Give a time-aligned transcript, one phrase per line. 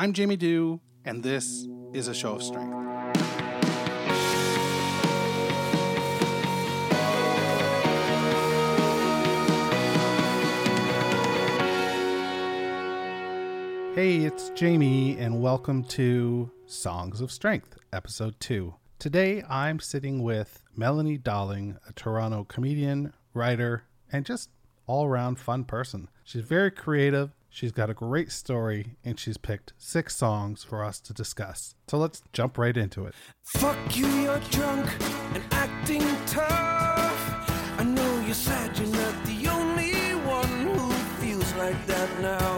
[0.00, 2.72] I'm Jamie Dew, and this is a show of strength.
[13.96, 18.72] Hey, it's Jamie, and welcome to Songs of Strength, Episode 2.
[19.00, 24.50] Today I'm sitting with Melanie Darling, a Toronto comedian, writer, and just
[24.86, 26.08] all around fun person.
[26.22, 31.00] She's very creative, she's got a great story, and she's picked six songs for us
[31.00, 31.74] to discuss.
[31.88, 33.14] So let's jump right into it.
[33.44, 34.90] Fuck you, you're drunk
[35.34, 37.50] and acting tough.
[37.78, 39.92] I know you're sad, you're not the only
[40.26, 42.57] one who feels like that now.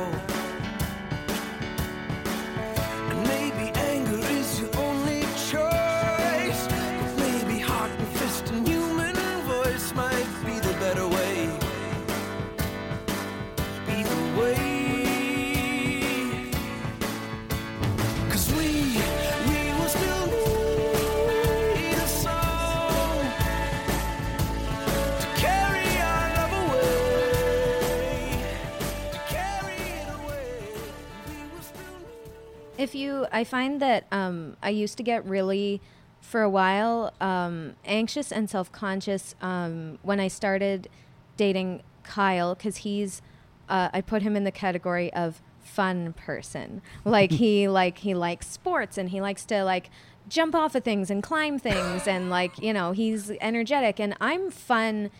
[32.90, 35.80] If you i find that um, i used to get really
[36.20, 40.88] for a while um, anxious and self-conscious um, when i started
[41.36, 43.22] dating kyle because he's
[43.68, 48.48] uh, i put him in the category of fun person like he like he likes
[48.48, 49.88] sports and he likes to like
[50.28, 54.50] jump off of things and climb things and like you know he's energetic and i'm
[54.50, 55.10] fun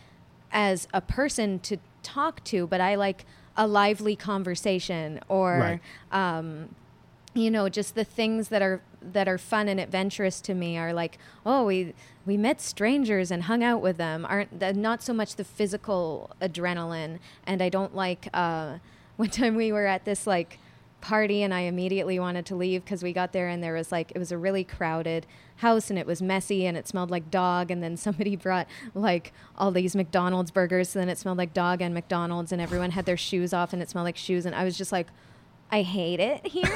[0.51, 5.79] as a person to talk to but i like a lively conversation or
[6.11, 6.37] Right.
[6.37, 6.75] um,
[7.33, 10.93] you know just the things that are that are fun and adventurous to me are
[10.93, 11.93] like oh we
[12.25, 14.25] we met strangers and hung out with them.
[14.29, 17.19] Aren't not so much the physical adrenaline.
[17.45, 18.77] And i don't like uh
[19.17, 20.59] one time we were at this like
[20.99, 24.11] party and i immediately wanted to leave because we got there and there was like
[24.11, 25.25] it was a really crowded
[25.57, 27.71] house and it was messy and it smelled like dog.
[27.71, 31.81] And then somebody brought like all these mcdonald's burgers and then it smelled like dog
[31.81, 34.45] and mcdonald's and everyone had their shoes off and it smelled like shoes.
[34.45, 35.07] And i was just like
[35.71, 36.69] I hate it here.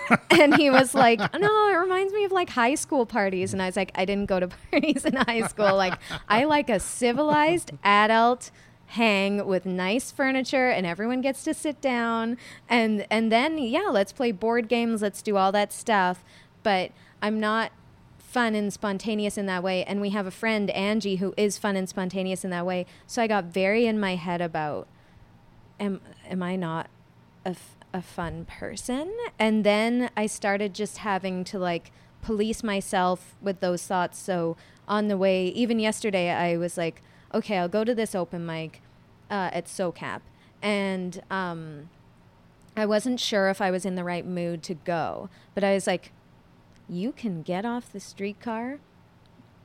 [0.30, 3.52] and he was like, No, it reminds me of like high school parties.
[3.52, 5.74] And I was like, I didn't go to parties in high school.
[5.74, 5.94] Like,
[6.28, 8.50] I like a civilized adult
[8.86, 12.36] hang with nice furniture and everyone gets to sit down
[12.68, 16.22] and and then yeah let's play board games let's do all that stuff
[16.62, 16.90] but
[17.22, 17.72] i'm not
[18.18, 21.74] fun and spontaneous in that way and we have a friend angie who is fun
[21.74, 24.86] and spontaneous in that way so i got very in my head about
[25.82, 26.88] am am I not
[27.44, 29.12] a, f- a fun person?
[29.38, 31.92] And then I started just having to like
[32.22, 34.18] police myself with those thoughts.
[34.18, 34.56] So
[34.88, 37.02] on the way, even yesterday, I was like,
[37.34, 38.82] okay, I'll go to this open mic
[39.30, 40.20] uh, at SoCap,
[40.60, 41.88] and um,
[42.76, 45.86] I wasn't sure if I was in the right mood to go, but I was
[45.86, 46.12] like,
[46.88, 48.78] you can get off the streetcar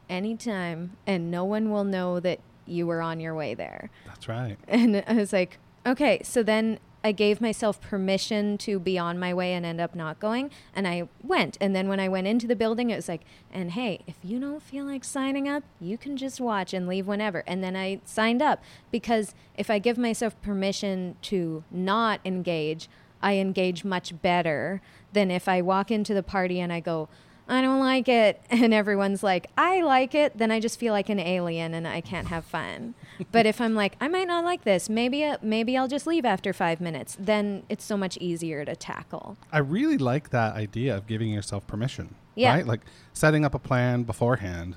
[0.09, 3.89] anytime, and no one will know that you were on your way there.
[4.05, 4.57] That's right.
[4.67, 6.21] And I was like, okay.
[6.23, 10.19] So then I gave myself permission to be on my way and end up not
[10.19, 10.51] going.
[10.75, 11.57] And I went.
[11.61, 13.21] And then when I went into the building, it was like,
[13.51, 17.07] and hey, if you don't feel like signing up, you can just watch and leave
[17.07, 17.43] whenever.
[17.47, 22.89] And then I signed up because if I give myself permission to not engage,
[23.21, 24.81] I engage much better
[25.13, 27.09] than if I walk into the party and I go,
[27.47, 28.41] I don't like it.
[28.49, 30.37] And everyone's like, I like it.
[30.37, 32.95] Then I just feel like an alien and I can't have fun.
[33.31, 36.25] But if I'm like, I might not like this, maybe, uh, maybe I'll just leave
[36.25, 39.38] after five minutes, then it's so much easier to tackle.
[39.51, 42.16] I really like that idea of giving yourself permission.
[42.35, 42.53] Yeah.
[42.53, 42.66] Right?
[42.66, 42.81] Like
[43.13, 44.75] setting up a plan beforehand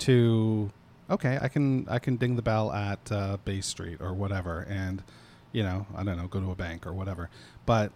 [0.00, 0.70] to
[1.10, 5.02] okay, I can I can ding the bell at uh, Bay Street or whatever and
[5.52, 7.28] you know, I don't know, go to a bank or whatever.
[7.66, 7.90] But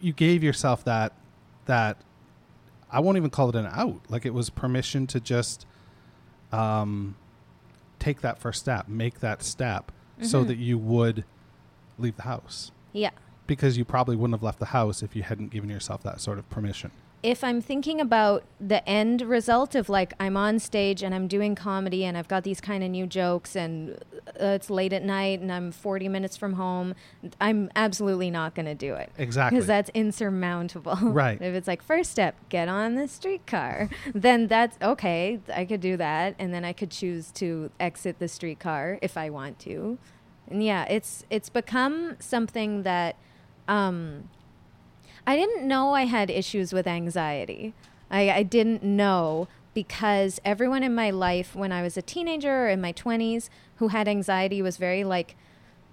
[0.00, 1.12] you gave yourself that
[1.66, 1.98] that
[2.90, 4.00] I won't even call it an out.
[4.08, 5.66] Like it was permission to just
[6.52, 7.16] um
[7.98, 9.90] take that first step, make that step
[10.22, 10.48] so Mhm.
[10.48, 11.24] that you would
[11.98, 13.10] leave the house Yeah.
[13.46, 16.38] because you probably wouldn't have left the house if you hadn't given yourself that sort
[16.38, 16.90] of permission.
[17.22, 21.56] If I'm thinking about the end result of like I'm on stage and I'm doing
[21.56, 23.98] comedy and I've got these kind of new jokes and
[24.40, 26.94] uh, it's late at night and I'm 40 minutes from home,
[27.40, 29.10] I'm absolutely not going to do it.
[29.18, 29.56] Exactly.
[29.56, 30.96] Because that's insurmountable.
[31.18, 31.40] Right.
[31.40, 35.40] if it's like, first step, get on the streetcar, then that's okay.
[35.52, 36.36] I could do that.
[36.38, 39.98] And then I could choose to exit the streetcar if I want to.
[40.46, 43.16] And yeah, it's, it's become something that,
[43.66, 44.28] um,
[45.28, 47.74] I didn't know I had issues with anxiety.
[48.10, 52.68] I, I didn't know because everyone in my life when I was a teenager or
[52.70, 55.36] in my 20s who had anxiety was very like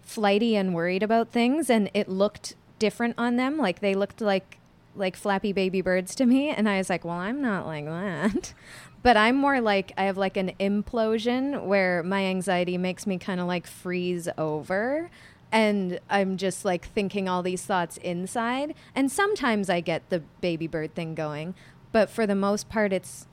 [0.03, 3.57] flighty and worried about things and it looked different on them.
[3.57, 4.57] Like they looked like
[4.95, 8.53] like flappy baby birds to me and I was like, "Well, I'm not like that."
[9.03, 13.41] but I'm more like I have like an implosion where my anxiety makes me kind
[13.41, 15.09] of like freeze over
[15.55, 18.75] and I'm just like thinking all these thoughts inside.
[18.93, 21.55] And sometimes I get the baby bird thing going,
[21.93, 23.25] but for the most part it's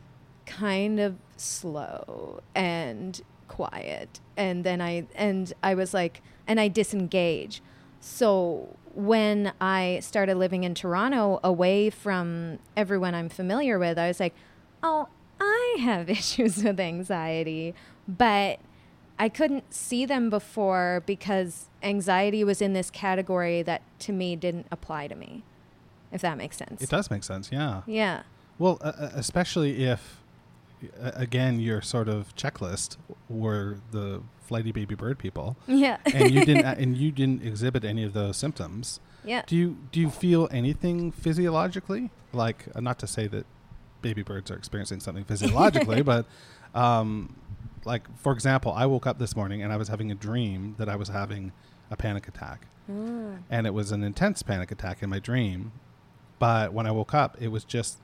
[0.47, 4.21] kind of slow and quiet.
[4.37, 7.61] And then I and I was like and I disengage.
[7.99, 14.21] So when I started living in Toronto away from everyone I'm familiar with, I was
[14.21, 14.35] like,
[14.81, 15.09] "Oh,
[15.41, 17.75] I have issues with anxiety,
[18.07, 18.61] but
[19.19, 24.67] I couldn't see them before because anxiety was in this category that to me didn't
[24.71, 25.43] apply to me.
[26.11, 26.83] If that makes sense.
[26.83, 27.83] It does make sense, yeah.
[27.87, 28.23] Yeah.
[28.59, 30.21] Well, uh, uh especially if,
[31.01, 32.97] uh, again, your sort of checklist
[33.29, 35.97] were the flighty baby bird people, Yeah.
[36.05, 39.01] and you didn't, uh, and you didn't exhibit any of those symptoms.
[39.25, 39.43] yeah.
[39.47, 42.11] Do you do you feel anything physiologically?
[42.33, 43.47] Like, uh, not to say that
[44.03, 46.27] baby birds are experiencing something physiologically, but
[46.75, 47.37] um,
[47.85, 50.89] like for example, I woke up this morning and I was having a dream that
[50.89, 51.53] I was having
[51.91, 53.43] a panic attack, Mm.
[53.51, 55.73] and it was an intense panic attack in my dream.
[56.39, 57.99] But when I woke up, it was just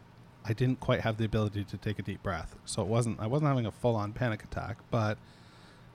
[0.45, 3.27] I didn't quite have the ability to take a deep breath, so it wasn't I
[3.27, 5.19] wasn't having a full on panic attack, but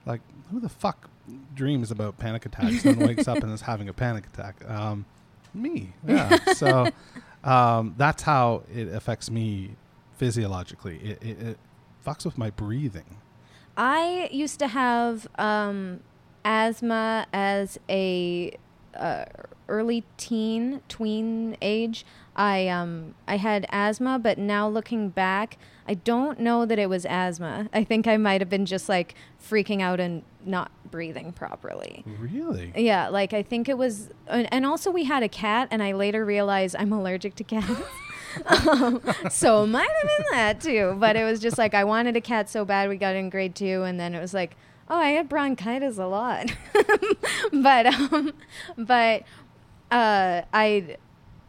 [0.06, 0.22] like
[0.52, 1.10] who the fuck
[1.56, 4.56] dreams about panic attacks and wakes up and is having a panic attack?
[4.70, 5.06] Um,
[5.54, 6.38] me, yeah.
[6.54, 6.90] so
[7.44, 9.72] um, that's how it affects me
[10.18, 10.98] physiologically.
[10.98, 11.58] It, it, it
[12.06, 13.18] fucks with my breathing.
[13.76, 16.02] I used to have um,
[16.46, 18.56] asthma as a
[18.96, 19.26] uh,
[19.68, 22.06] early teen, tween age.
[22.36, 27.06] I um, I had asthma, but now looking back, I don't know that it was
[27.06, 27.70] asthma.
[27.74, 32.04] I think I might have been just like freaking out and not breathing properly.
[32.20, 32.72] Really?
[32.76, 35.94] Yeah, like I think it was, and, and also we had a cat, and I
[35.94, 37.82] later realized I'm allergic to cats.
[38.46, 42.16] um, so it might have been that too, but it was just like I wanted
[42.16, 42.90] a cat so bad.
[42.90, 44.56] We got in grade two, and then it was like,
[44.90, 46.52] oh, I had bronchitis a lot,
[47.54, 48.34] but um,
[48.78, 49.24] but
[49.92, 50.98] uh, I.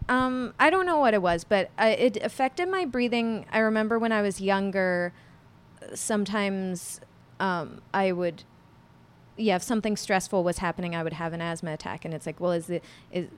[0.06, 3.46] Um, I don't know what it was, but uh, it affected my breathing.
[3.50, 5.14] I remember when I was younger,
[5.94, 7.00] sometimes
[7.40, 8.44] um, I would
[9.36, 12.38] yeah, if something stressful was happening, I would have an asthma attack, and it's like,
[12.40, 13.28] well, is it is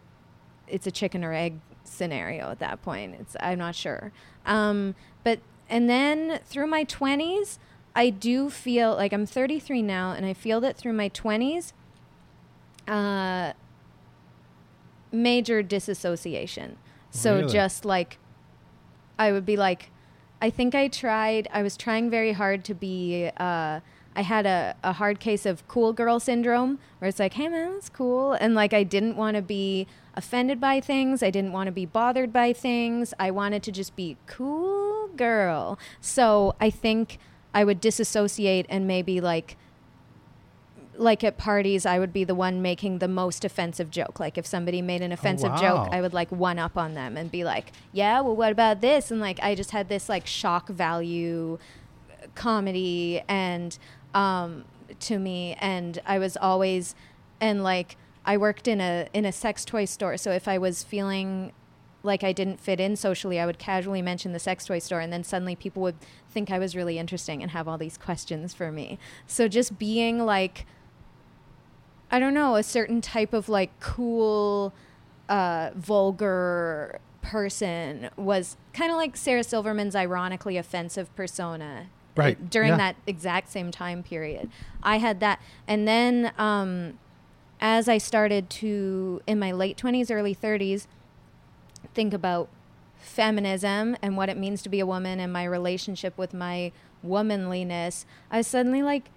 [0.69, 3.17] it's a chicken or egg scenario at that point?
[3.21, 4.12] It's I'm not sure.
[4.44, 4.94] Um,
[5.25, 7.59] but and then through my twenties,
[7.94, 11.73] I do feel like I'm 33 now, and I feel that through my twenties,
[12.87, 13.53] uh,
[15.12, 16.77] major disassociation.
[17.11, 17.53] So Really?
[17.53, 18.19] just like
[19.19, 19.91] I would be like,
[20.43, 23.81] I think I tried, I was trying very hard to be, uh,
[24.15, 27.73] I had a, a hard case of cool girl syndrome where it's like, hey man,
[27.73, 28.35] that's cool.
[28.35, 29.87] And like, I didn't want to be
[30.17, 31.23] offended by things.
[31.23, 33.13] I didn't want to be bothered by things.
[33.19, 35.79] I wanted to just be cool girl.
[36.01, 37.19] So I think
[37.55, 39.57] I would disassociate and maybe like,
[40.95, 44.19] like at parties, I would be the one making the most offensive joke.
[44.19, 45.85] Like if somebody made an offensive wow.
[45.85, 48.81] joke, I would like one up on them and be like, "Yeah, well, what about
[48.81, 51.59] this?" And like I just had this like shock value
[52.35, 53.77] comedy and
[54.15, 54.65] um,
[55.01, 56.95] to me, and I was always
[57.43, 60.82] and like I worked in a in a sex toy store, so if I was
[60.82, 61.52] feeling
[62.02, 65.12] like I didn't fit in socially, I would casually mention the sex toy store, and
[65.12, 65.97] then suddenly people would
[66.28, 68.99] think I was really interesting and have all these questions for me.
[69.26, 70.66] So just being like
[72.11, 74.73] I don't know, a certain type of like cool,
[75.28, 81.88] uh, vulgar person was kind of like Sarah Silverman's ironically offensive persona.
[82.14, 82.76] Right, During yeah.
[82.78, 84.49] that exact same time period.
[84.83, 85.38] I had that.
[85.68, 86.99] And then um,
[87.68, 90.87] as I started to, in my late 20s, early 30s,
[91.94, 92.49] think about
[92.96, 96.70] feminism and what it means to be a woman and my relationship with my
[97.02, 99.11] womanliness, I was suddenly like,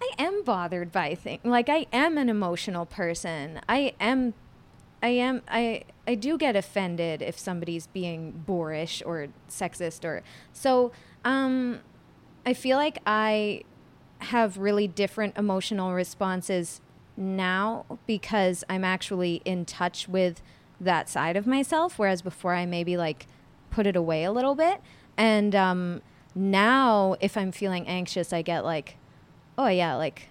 [0.00, 1.40] I am bothered by things.
[1.44, 3.60] Like I am an emotional person.
[3.68, 4.34] I am
[5.02, 10.92] I am I I do get offended if somebody's being boorish or sexist or so
[11.24, 11.80] um
[12.46, 13.64] I feel like I
[14.20, 16.80] have really different emotional responses
[17.20, 20.42] now because I'm actually in touch with
[20.80, 23.26] that side of myself whereas before I maybe like
[23.70, 24.80] put it away a little bit
[25.16, 26.02] and um
[26.34, 28.96] now if I'm feeling anxious I get like
[29.60, 30.28] oh yeah, like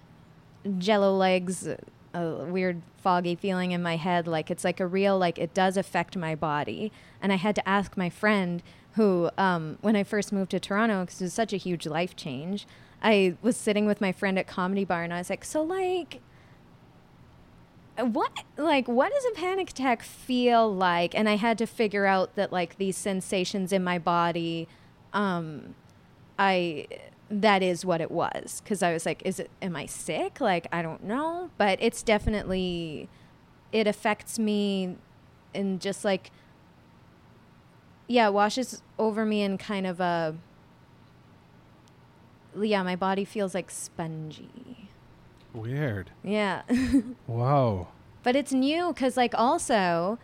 [0.80, 1.68] jello legs,
[2.14, 4.28] a weird foggy feeling in my head.
[4.28, 6.92] Like it's like a real, like it does affect my body.
[7.22, 11.02] And I had to ask my friend who, um, when I first moved to Toronto,
[11.02, 12.66] because it was such a huge life change,
[13.04, 16.22] I was sitting with my friend at Comedy Bar and I was like, so like,
[18.02, 21.16] what like what does a panic attack feel like?
[21.16, 24.68] And i had to figure out that like these sensations in my body
[25.14, 25.76] um
[26.38, 26.88] i
[27.32, 28.62] that is what it was.
[28.64, 30.42] Because i was like is it am i sick?
[30.42, 31.52] Like i don't know.
[31.58, 33.10] But it's definitely
[33.72, 34.96] it affects me
[35.54, 36.32] and just like
[38.08, 40.36] yeah washes over me in kind of a
[42.60, 44.89] yeah my body feels like spongy
[45.54, 46.12] Weird.
[46.24, 46.62] yeah
[47.26, 47.88] Whoa.
[48.24, 50.20] but it's new because like also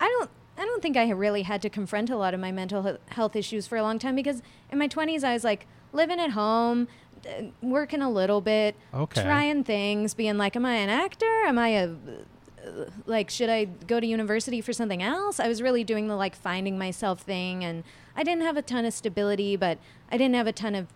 [0.00, 2.98] i don't i don't think i really had to confront a lot of my mental
[3.08, 6.30] health issues for a long time because in my 20s i was like living at
[6.30, 6.86] home
[7.26, 9.22] uh, working a little bit Okay.
[9.22, 13.64] trying things being like am i an actor am i a uh, like should i
[13.64, 17.64] go to university for something else i was really doing the like finding myself thing
[17.64, 17.84] and
[18.16, 19.78] i didn't have a ton of stability but
[20.10, 20.86] i didn't have a ton of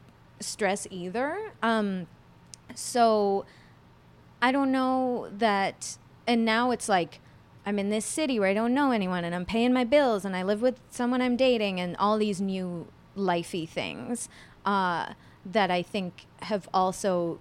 [0.40, 2.06] stress either um
[2.76, 3.44] so
[4.40, 5.98] I don't know that.
[6.26, 7.20] And now it's like
[7.64, 10.36] I'm in this city where I don't know anyone and I'm paying my bills and
[10.36, 14.28] I live with someone I'm dating and all these new lifey things
[14.64, 15.14] uh,
[15.44, 17.38] that I think have also.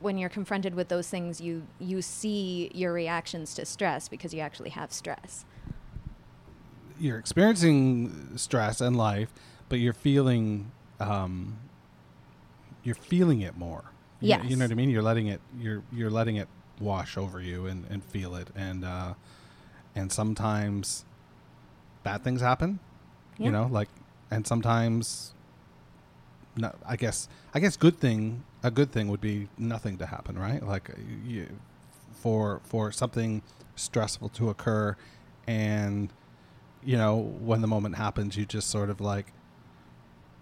[0.00, 4.40] When you're confronted with those things, you you see your reactions to stress because you
[4.40, 5.46] actually have stress.
[7.00, 9.32] You're experiencing stress in life,
[9.70, 11.56] but you're feeling um,
[12.82, 13.93] you're feeling it more.
[14.24, 14.44] You- Yes.
[14.50, 14.90] You, know what I mean?
[14.90, 16.48] You're letting it you're you're letting it
[16.80, 19.14] wash over you and, and feel it and uh,
[19.94, 21.04] and sometimes
[22.02, 22.78] bad things happen.
[23.38, 23.46] Yeah.
[23.46, 23.88] You know, like
[24.30, 25.32] and sometimes
[26.56, 30.38] no, I guess I guess good thing a good thing would be nothing to happen,
[30.38, 30.62] right?
[30.62, 30.94] Like uh,
[31.26, 31.48] you,
[32.14, 33.42] for for something
[33.76, 34.96] stressful to occur
[35.46, 36.10] and
[36.84, 39.32] you know when the moment happens you just sort of like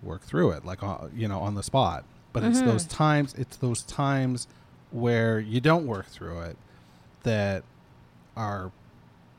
[0.03, 2.65] work through it like uh, you know on the spot but it's Mhm.
[2.67, 4.47] those times it's those times
[4.91, 6.57] where you don't work through it
[7.23, 7.63] that
[8.37, 8.71] are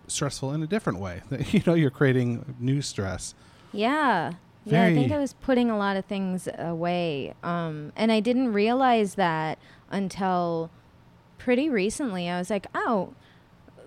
[0.07, 1.21] stressful in a different way
[1.51, 3.33] you know you're creating new stress
[3.71, 4.33] Yeah.
[4.65, 7.33] Yeah, I think I was putting a lot of things away.
[7.43, 9.57] Um, and I didn't realize that
[9.91, 10.69] until
[11.37, 12.29] pretty recently.
[12.29, 13.13] I was like, oh,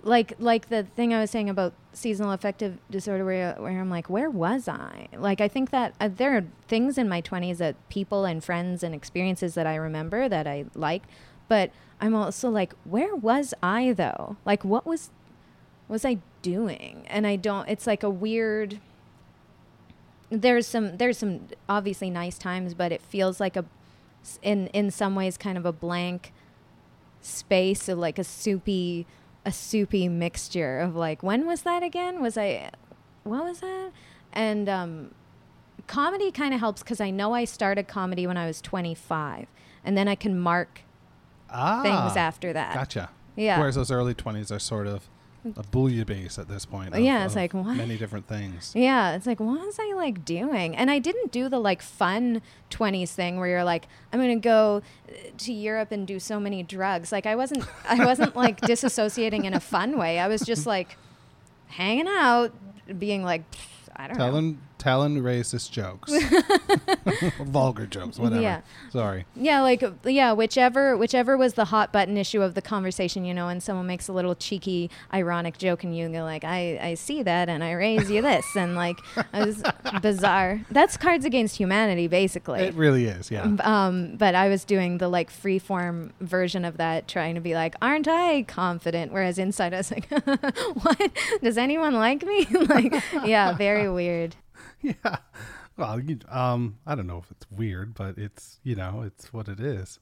[0.07, 4.09] like like the thing I was saying about seasonal affective disorder where, where I'm like,
[4.09, 5.09] where was I?
[5.17, 8.83] Like I think that uh, there are things in my 20s that people and friends
[8.83, 11.11] and experiences that I remember that I liked,
[11.49, 11.71] but
[12.01, 14.37] I'm also like, where was I though?
[14.45, 15.11] Like what was
[15.89, 17.05] was I doing?
[17.09, 18.81] And I don't it's like a weird
[20.31, 23.65] there's some there's some obviously nice times, but it feels like a
[24.41, 26.33] in in some ways kind of a blank
[27.21, 29.05] space of like a soupy
[29.47, 32.21] a soupy mixture of like when was that again?
[32.21, 32.71] Was I
[33.25, 33.93] what was that?
[34.33, 35.15] And um
[35.87, 39.47] comedy kind of helps cuz I know I started comedy when I was 25
[39.85, 40.81] and then I can mark
[41.49, 42.75] ah things after that.
[42.75, 43.59] gotcha Yeah.
[43.61, 45.09] whereas those early 20s are sort of
[45.57, 47.77] a bouillabaisse at this point Yeah, it's of like, what?
[47.77, 50.77] many different things Yeah, it's like what was I like doing?
[50.77, 54.43] And I didn't do the like fun 20s thing where you're like I'm going to
[54.49, 57.13] go uh, to Europe and do so many drugs.
[57.13, 60.19] Like I wasn't I wasn't like disassociating in a fun way.
[60.19, 60.97] I was just like
[61.69, 62.53] hanging out
[62.99, 63.43] being like
[63.95, 64.57] I don't know.
[64.79, 66.13] Telling racist jokes
[67.41, 68.61] vulgar jokes whatever Yeah.
[68.91, 73.35] sorry Yeah, like yeah, whichever whichever was the hot button issue of the conversation, you
[73.35, 76.95] know, and someone makes a little cheeky, ironic joke, and you go like, "I I
[76.95, 79.63] see that, and I raise you this," and like it was
[80.03, 80.61] bizarre.
[80.71, 82.61] That's Cards Against Humanity, basically.
[82.61, 86.77] it really is yeah um, but I was doing the like free form version of
[86.79, 90.09] that, trying to be like, "Aren't I confident?" Whereas inside, I was like,
[90.83, 91.11] "What?
[91.43, 94.37] Does anyone like me?" like, yeah, very weird.
[95.05, 95.17] yeah
[95.77, 99.49] well you, um i don't know if it's weird but it's you know it's what
[99.49, 99.99] it is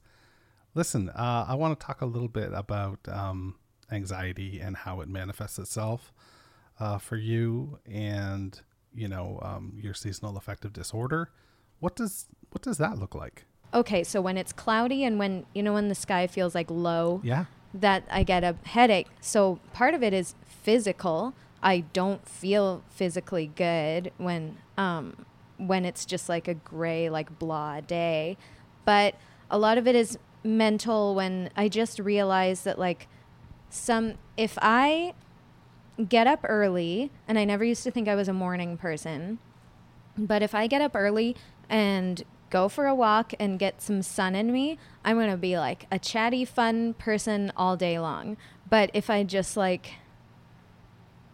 [0.73, 3.55] listen uh, i want to talk a little bit about um,
[3.91, 6.13] anxiety and how it manifests itself
[6.79, 8.61] uh, for you and
[8.93, 11.29] you know um, your seasonal affective disorder
[11.79, 15.61] what does what does that look like Okay, so when it's cloudy and when you
[15.61, 19.07] know when the sky feels like low, yeah that I get a headache.
[19.19, 21.33] So part of it is physical.
[21.65, 25.25] I don't feel physically good when um
[25.57, 28.37] when it's just like a gray like blah day.
[28.85, 29.15] But
[29.49, 33.07] a lot of it is mental when I just realize that like
[33.69, 35.15] some if I
[36.07, 39.39] get up early and I never used to think I was a morning person,
[40.17, 41.35] but if I get up early
[41.67, 45.57] and go for a walk and get some sun in me, I'm going to be
[45.57, 48.37] like a chatty, fun person all day long.
[48.69, 49.93] But if I just like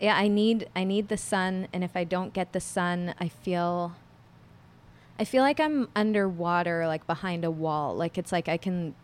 [0.02, 3.30] yeah, I need I need the sun and if I don't get the sun, I
[3.30, 3.94] feel
[5.20, 7.96] I feel like I'm underwater like behind a wall.
[7.96, 8.96] Like it's like I can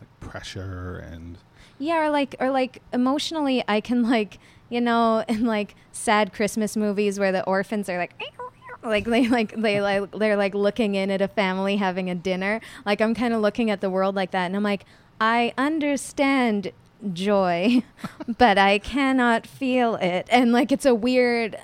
[0.00, 1.38] like pressure and
[1.78, 6.76] Yeah, or like or like emotionally I can like, you know, in like sad Christmas
[6.76, 8.20] movies where the orphans are like
[8.82, 12.60] like they like they like they're like looking in at a family having a dinner.
[12.84, 14.86] Like I'm kind of looking at the world like that and I'm like
[15.20, 16.72] I understand
[17.12, 17.82] joy,
[18.38, 20.26] but I cannot feel it.
[20.30, 21.58] And like it's a weird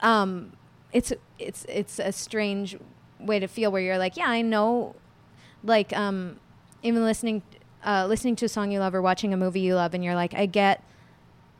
[0.00, 0.52] um
[0.92, 2.76] it's it's it's a strange
[3.20, 4.96] way to feel where you're like, yeah, I know
[5.62, 6.38] like um
[6.82, 7.42] even listening
[7.84, 10.14] uh listening to a song you love or watching a movie you love and you're
[10.14, 10.82] like, I get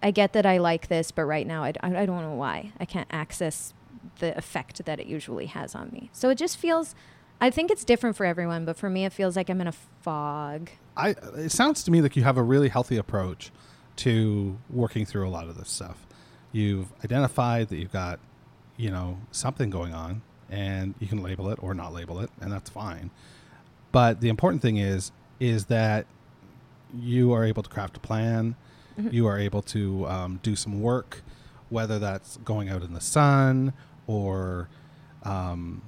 [0.02, 2.72] I get that I like this, but right now I, I don't know why.
[2.78, 3.74] I can't access
[4.20, 6.10] the effect that it usually has on me.
[6.12, 6.94] So it just feels
[7.40, 9.72] I think it's different for everyone, but for me it feels like I'm in a
[9.72, 10.70] fog.
[10.96, 13.50] I it sounds to me like you have a really healthy approach
[13.96, 16.06] to working through a lot of this stuff.
[16.52, 18.18] You've identified that you've got,
[18.76, 22.50] you know, something going on and you can label it or not label it and
[22.50, 23.10] that's fine.
[23.92, 26.06] But the important thing is is that
[26.92, 28.56] you are able to craft a plan,
[29.10, 31.22] you are able to um, do some work,
[31.68, 33.72] whether that's going out in the sun
[34.06, 34.68] or
[35.22, 35.82] um,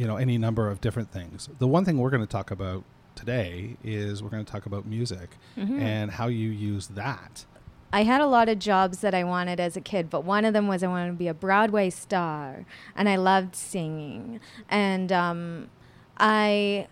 [0.00, 1.50] you know any number of different things.
[1.58, 4.86] The one thing we're going to talk about today is we're going to talk about
[4.86, 7.44] music and how you use that.
[7.92, 10.54] I had a lot of jobs that I wanted as a kid, but one of
[10.54, 12.64] them was I wanted to be a Broadway star,
[12.96, 14.40] and I loved singing,
[14.70, 15.68] and um,
[16.16, 16.86] I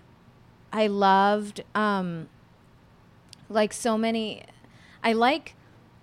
[0.70, 2.28] I loved um,
[3.48, 4.42] like so many.
[5.02, 5.54] I like.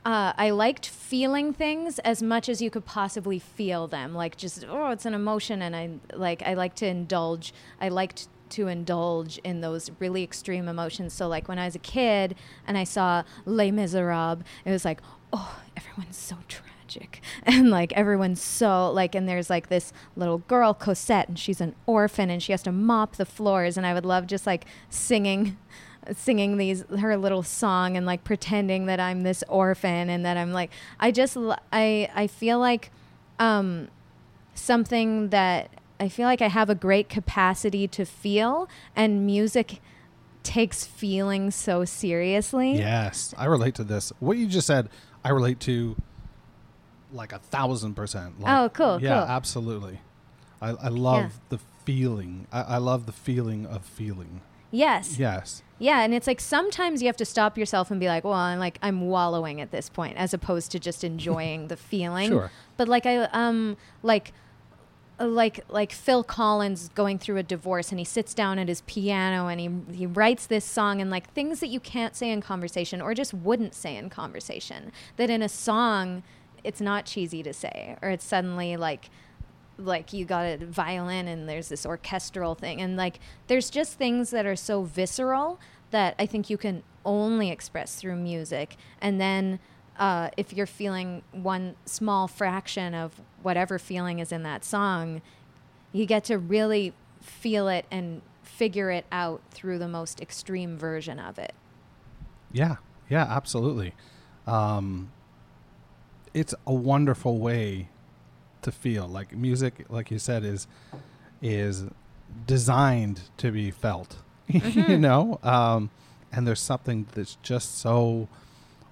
[0.05, 4.13] Uh, I liked feeling things as much as you could possibly feel them.
[4.13, 7.53] Like just oh, it's an emotion, and I like I like to indulge.
[7.81, 11.13] I liked to indulge in those really extreme emotions.
[11.13, 12.35] So like when I was a kid
[12.67, 15.01] and I saw Les Miserables, it was like
[15.33, 20.75] oh, everyone's so tragic, and like everyone's so like, and there's like this little girl
[20.75, 24.05] Cosette, and she's an orphan, and she has to mop the floors, and I would
[24.05, 25.57] love just like singing
[26.13, 30.51] singing these her little song and like pretending that I'm this orphan and that I'm
[30.53, 30.69] like
[30.99, 31.35] I just
[31.73, 32.91] I I feel like
[33.39, 33.87] um
[34.53, 35.69] something that
[35.99, 39.81] I feel like I have a great capacity to feel and music
[40.43, 42.75] takes feeling so seriously.
[42.77, 44.11] Yes, I relate to this.
[44.19, 44.89] What you just said,
[45.23, 45.95] I relate to
[47.11, 48.39] like a thousand percent.
[48.39, 49.27] Like, Oh, cool, Yeah, cool.
[49.29, 49.99] absolutely.
[50.61, 51.29] I, I love Yeah.
[51.49, 52.47] the feeling.
[52.51, 54.41] I, I love the feeling of feeling.
[54.75, 55.17] Yes.
[55.17, 55.63] Yes.
[55.77, 58.59] Yeah, and it's like sometimes you have to stop yourself and be like, "Well, I'm
[58.59, 62.29] like I'm wallowing at this point," as opposed to just enjoying the feeling.
[62.29, 62.51] Sure.
[62.77, 64.31] But like I um like
[65.19, 68.81] uh, like like Phil Collins going through a divorce and he sits down at his
[68.81, 72.41] piano and he he writes this song and like things that you can't say in
[72.41, 76.21] conversation or just wouldn't say in conversation that in a song
[76.65, 79.09] it's not cheesy to say or it's suddenly like
[79.77, 84.29] like you got a violin and there's this orchestral thing and like there's just things
[84.29, 85.59] that are so visceral
[85.91, 89.59] that I think you can only express through music and then
[89.97, 95.21] uh, if you're feeling one small fraction of whatever feeling is in that song
[95.91, 101.19] you get to really feel it and figure it out through the most extreme version
[101.19, 101.53] of it
[102.51, 102.77] Yeah.
[103.09, 103.25] Yeah.
[103.29, 103.93] Absolutely.
[104.47, 105.11] Um,
[106.33, 107.89] it's a wonderful way
[108.65, 109.07] to feel.
[109.07, 110.67] Like music, like you said, is
[111.41, 111.85] is
[112.45, 114.17] designed to be felt.
[114.47, 115.89] you know, um,
[116.31, 118.27] and there's something that's just so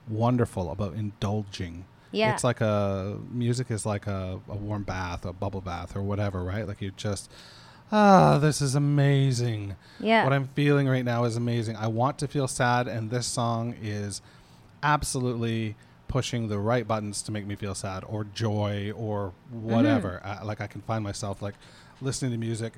[0.08, 1.86] wonderful about indulging.
[2.12, 2.34] Yeah.
[2.34, 6.44] It's like a music is like a, a warm bath, a bubble bath, or whatever,
[6.44, 6.68] right?
[6.68, 7.30] Like you just
[7.92, 9.76] ah, this is amazing.
[10.00, 10.24] Yeah.
[10.24, 11.76] What I'm feeling right now is amazing.
[11.76, 14.22] I want to feel sad, and this song is
[14.82, 15.76] absolutely
[16.14, 20.22] pushing the right buttons to make me feel sad or joy or whatever.
[20.24, 21.56] Uh, like I can find myself like
[22.02, 22.74] listening to music,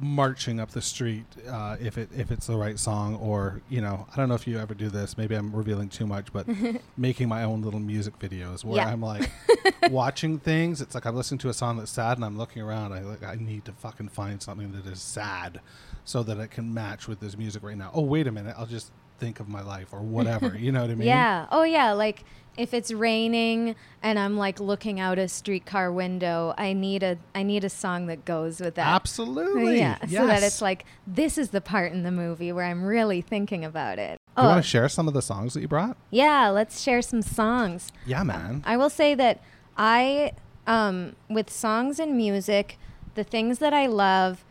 [0.00, 4.06] marching up the street uh, if it if it's the right song, or you know,
[4.10, 5.18] I don't know if you ever do this.
[5.18, 6.46] Maybe I'm revealing too much, but
[6.96, 8.88] making my own little music videos where Yeah.
[8.90, 9.30] I'm like
[9.90, 10.80] watching things.
[10.80, 12.94] It's like I'm listening to a song that's sad, and I'm looking around.
[12.94, 15.60] I like I need to fucking find something that is sad,
[16.06, 17.90] so that it can match with this music right now.
[17.92, 20.56] Oh wait a minute, I'll just think of my life or whatever.
[20.58, 21.08] you know what I mean?
[21.08, 21.46] Yeah.
[21.50, 21.92] Oh, yeah.
[21.92, 22.24] Like
[22.58, 27.42] if it's raining and I'm like looking out a streetcar window, I need a I
[27.44, 28.86] need a song that goes with that.
[28.88, 29.78] Absolutely.
[29.78, 29.96] Yeah.
[30.06, 33.64] So that it's like this is the part in the movie where I'm really thinking
[33.64, 34.18] about it.
[34.36, 35.96] Do you Oh, want to share some of the songs that you brought?
[36.10, 36.48] yeah.
[36.48, 37.90] Let's share some songs.
[38.04, 38.62] Yeah, man.
[38.66, 39.40] I will say that
[39.76, 40.32] I,
[40.66, 42.78] um, with songs and music,
[43.14, 44.44] the things that I love,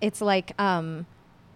[0.00, 1.06] it's like um,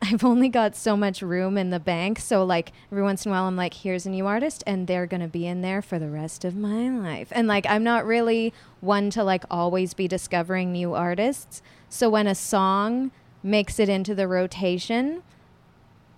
[0.05, 2.19] I've only got so much room in the bank.
[2.19, 5.07] So like every once in a while, I'm like, here's a new artist, and they're
[5.07, 7.29] gonna be in there for the rest of my life.
[7.31, 11.63] And like I'm not really one to like always be discovering new artists.
[11.89, 13.13] So when a song
[13.43, 15.23] makes it into the rotation,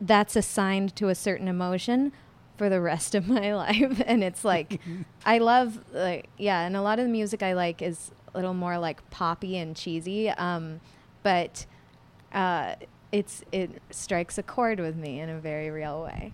[0.01, 2.12] that's assigned to a certain emotion
[2.57, 4.81] for the rest of my life and it's like
[5.27, 8.55] i love like yeah and a lot of the music i like is a little
[8.55, 10.81] more like poppy and cheesy um,
[11.22, 11.66] but
[12.33, 12.75] uh,
[13.12, 16.33] it's it strikes a chord with me in a very real way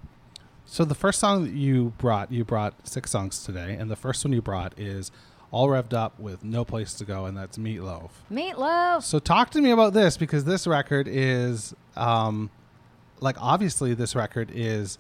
[0.64, 4.24] So the first song that you brought, you brought six songs today, and the first
[4.24, 5.10] one you brought is
[5.50, 8.10] "All Revved Up" with "No Place to Go," and that's Meatloaf.
[8.30, 12.48] meatloaf So talk to me about this because this record is, um,
[13.20, 14.98] like, obviously this record is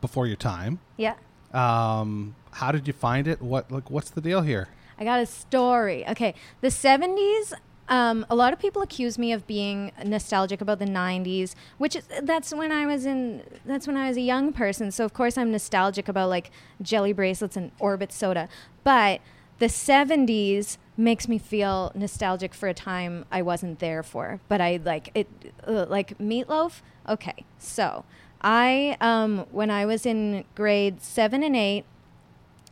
[0.00, 0.78] before your time.
[0.96, 1.14] yeah
[1.52, 3.42] Um, how did you find it?
[3.42, 4.68] What like what's the deal here?
[4.98, 6.06] I got a story.
[6.08, 7.52] Okay, the 70s.
[7.88, 12.08] Um, a lot of people accuse me of being nostalgic about the 90s, which is
[12.22, 14.90] that's when I was in that's when I was a young person.
[14.90, 18.48] So of course I'm nostalgic about like jelly bracelets and Orbitz soda.
[18.84, 19.20] But
[19.58, 24.40] the 70s makes me feel nostalgic for a time I wasn't there for.
[24.48, 25.28] But I like it
[25.66, 26.80] uh, like meatloaf.
[27.08, 28.04] Okay, so
[28.40, 31.84] I um, when I was in grade seven and eight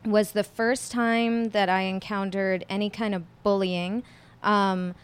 [0.04, 4.02] was the first time that I encountered any kind of bullying.
[4.42, 4.94] Um,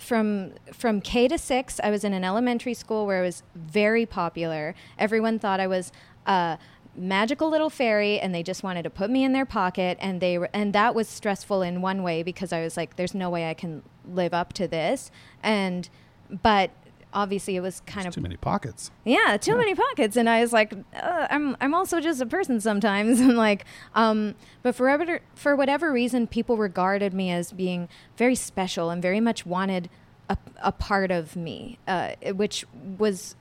[0.00, 4.06] from from K to six, I was in an elementary school where I was very
[4.06, 4.74] popular.
[4.98, 5.92] Everyone thought I was
[6.26, 6.58] a
[6.94, 9.98] magical little fairy, and they just wanted to put me in their pocket.
[10.00, 13.14] And they were, and that was stressful in one way because I was like, "There's
[13.14, 15.10] no way I can live up to this."
[15.42, 15.88] And
[16.30, 16.70] but
[17.12, 18.90] obviously, it was kind of Too many pockets.
[19.04, 22.60] yeah, too many pockets, and I was like, uh, I'm I'm also just a person
[22.60, 23.64] sometimes, and like,
[23.94, 29.00] um, but for whatever for whatever reason, people regarded me as being very special and
[29.00, 29.88] very much wanted
[30.28, 32.64] a, a part of me, uh, which
[32.98, 33.36] was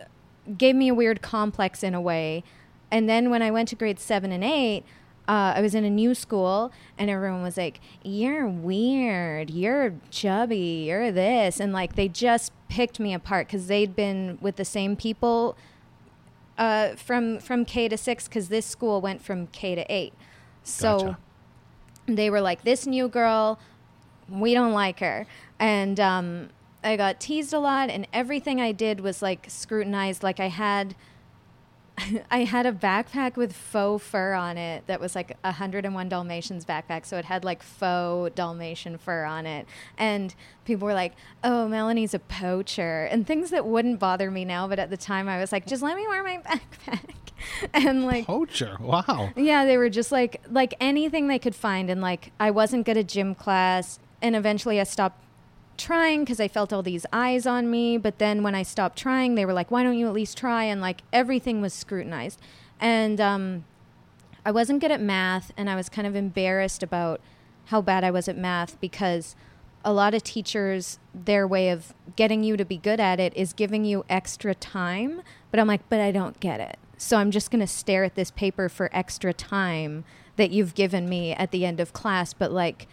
[0.57, 2.43] gave me a weird complex in a way.
[2.91, 4.83] And then when I went to grade seven and eight,
[5.27, 9.49] uh, I was in a new school, and everyone was like, "You're weird.
[9.49, 10.85] You're chubby.
[10.87, 14.95] You're this," and like they just picked me apart because they'd been with the same
[14.95, 15.57] people
[16.57, 20.13] uh, from from K to six because this school went from K to eight.
[20.63, 21.17] So Gotcha.
[22.07, 23.59] they were like, "This new girl,
[24.29, 25.25] we don't like her,"
[25.59, 26.49] and um,
[26.83, 30.23] I got teased a lot, and everything I did was like scrutinized.
[30.23, 30.95] Like I had.
[32.31, 36.65] I had a backpack with faux fur on it that was like a 101 Dalmatians
[36.65, 37.05] backpack.
[37.05, 39.67] So it had like faux Dalmatian fur on it.
[39.97, 43.05] And people were like, oh, Melanie's a poacher.
[43.05, 44.67] And things that wouldn't bother me now.
[44.67, 46.37] But at the time, I was like, just let me wear my
[46.87, 47.25] backpack.
[47.73, 48.77] and like, Poacher.
[48.79, 49.31] Wow.
[49.35, 52.97] yeah, they were just like like anything they could find, and like I wasn't good
[52.97, 55.21] at gym class, and eventually I stopped
[55.77, 57.97] trying because I felt all these eyes on me.
[57.97, 60.63] But then when I stopped trying, they were like, "Why don't you at least try?"
[60.63, 62.39] And like everything was scrutinized,
[62.79, 63.65] and um,
[64.45, 67.21] I wasn't good at math, and I was kind of embarrassed about
[67.65, 69.35] how bad I was at math because
[69.85, 73.53] a lot of teachers their way of getting you to be good at it is
[73.53, 77.51] giving you extra time but i'm like but i don't get it so i'm just
[77.51, 80.03] going to stare at this paper for extra time
[80.37, 82.87] that you've given me at the end of class but like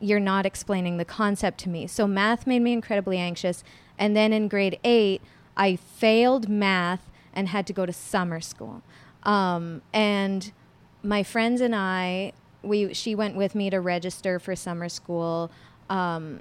[0.00, 1.86] you're not explaining the concept to me.
[1.86, 3.62] So math made me incredibly anxious.
[3.98, 5.20] And then in grade 8
[5.56, 8.82] i failed math and had to go to summer school.
[9.24, 10.50] Um, and
[11.02, 12.32] my friends and I,
[12.62, 15.50] we she went with me to register for summer school,
[15.88, 16.40] um,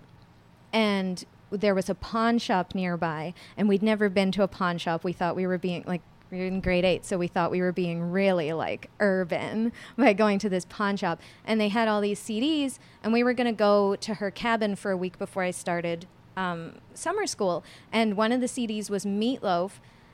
[0.73, 5.03] and there was a pawn shop nearby, and we'd never been to a pawn shop.
[5.03, 7.61] We thought we were being like we were in grade eight, so we thought we
[7.61, 12.01] were being really like urban by going to this pawn shop, and they had all
[12.01, 15.51] these CDs, and we were gonna go to her cabin for a week before I
[15.51, 16.05] started
[16.37, 19.73] um, summer school, and one of the CDs was Meatloaf,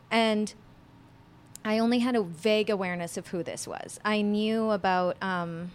[0.09, 0.53] and
[1.63, 3.99] I only had a vague awareness of who this was.
[4.05, 5.17] I knew about.
[5.21, 5.71] Um,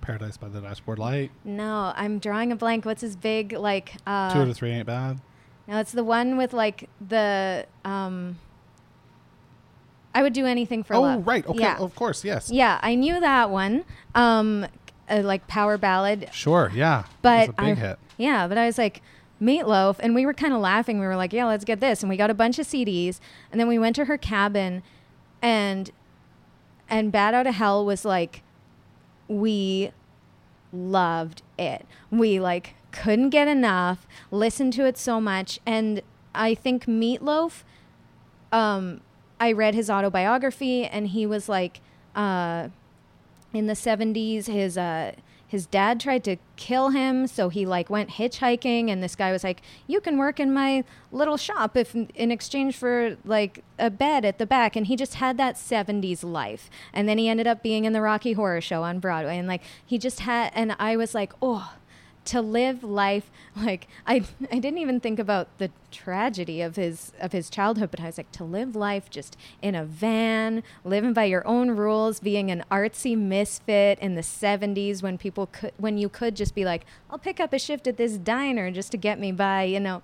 [0.00, 1.32] Paradise by the Dashboard Light.
[1.44, 2.84] no, I'm drawing a blank.
[2.84, 3.94] What's his big like?
[4.06, 5.20] Uh, Two out of three ain't bad.
[5.66, 7.66] no, it's the one with like the.
[7.84, 8.38] Um,
[10.16, 11.18] I would do anything for oh, love.
[11.18, 11.46] Oh, right.
[11.46, 11.60] Okay.
[11.60, 11.76] Yeah.
[11.76, 12.24] Of course.
[12.24, 12.50] Yes.
[12.50, 13.84] Yeah, I knew that one.
[14.14, 14.66] Um,
[15.10, 16.30] uh, like power ballad.
[16.32, 16.72] Sure.
[16.74, 17.04] Yeah.
[17.20, 17.98] But it was a big I, hit.
[18.16, 19.02] Yeah, but I was like,
[19.42, 20.98] meatloaf, and we were kind of laughing.
[20.98, 23.20] We were like, yeah, let's get this, and we got a bunch of CDs,
[23.52, 24.82] and then we went to her cabin,
[25.42, 25.90] and
[26.88, 28.42] and Bat Out of Hell was like,
[29.28, 29.92] we
[30.72, 31.84] loved it.
[32.10, 34.06] We like couldn't get enough.
[34.30, 36.00] Listened to it so much, and
[36.34, 37.64] I think Meatloaf.
[38.50, 39.02] Um,
[39.38, 41.80] I read his autobiography, and he was like,
[42.14, 42.68] uh,
[43.56, 45.12] in the 70s his uh
[45.48, 49.44] his dad tried to kill him so he like went hitchhiking and this guy was
[49.44, 54.24] like you can work in my little shop if in exchange for like a bed
[54.24, 56.68] at the back and he just had that 70s life.
[56.92, 59.62] And then he ended up being in the rocky horror show on broadway and like
[59.84, 61.74] he just had and i was like oh
[62.26, 67.32] to live life like I I didn't even think about the tragedy of his of
[67.32, 71.24] his childhood, but I was like to live life just in a van, living by
[71.24, 76.08] your own rules, being an artsy misfit in the 70s when people could when you
[76.08, 79.18] could just be like, I'll pick up a shift at this diner just to get
[79.18, 80.02] me by, you know.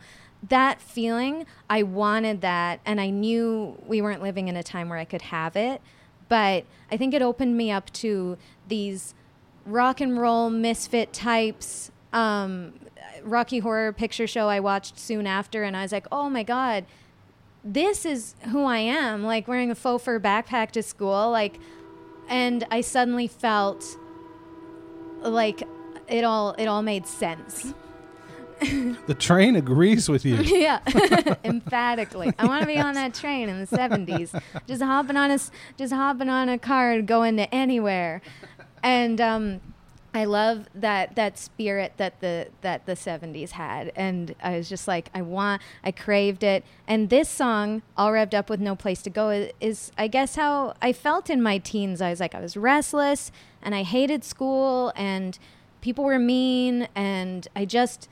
[0.48, 4.98] That feeling, I wanted that and I knew we weren't living in a time where
[4.98, 5.80] I could have it,
[6.28, 9.14] but I think it opened me up to these
[9.64, 12.72] rock and roll misfit types um,
[13.22, 16.84] Rocky Horror Picture Show I watched soon after, and I was like, oh my god,
[17.64, 19.22] this is who I am.
[19.22, 21.58] Like wearing a faux fur backpack to school, like,
[22.28, 23.84] and I suddenly felt
[25.20, 25.62] like
[26.08, 27.74] it all it all made sense.
[29.08, 30.36] The train agrees with you.
[30.36, 30.78] yeah,
[31.44, 32.32] emphatically.
[32.38, 35.38] I want to be on that train in the '70s, just hopping on a
[35.76, 38.22] just hopping on a car and going to anywhere,
[38.84, 39.60] and um,
[40.14, 43.92] I love that that spirit that the that the 70s had.
[43.96, 46.64] And I was just like I want I craved it.
[46.86, 50.74] And this song all revved up with no place to go is, I guess how
[50.82, 52.02] I felt in my teens.
[52.02, 55.38] I was like I was restless and I hated school and
[55.80, 58.08] people were mean and I just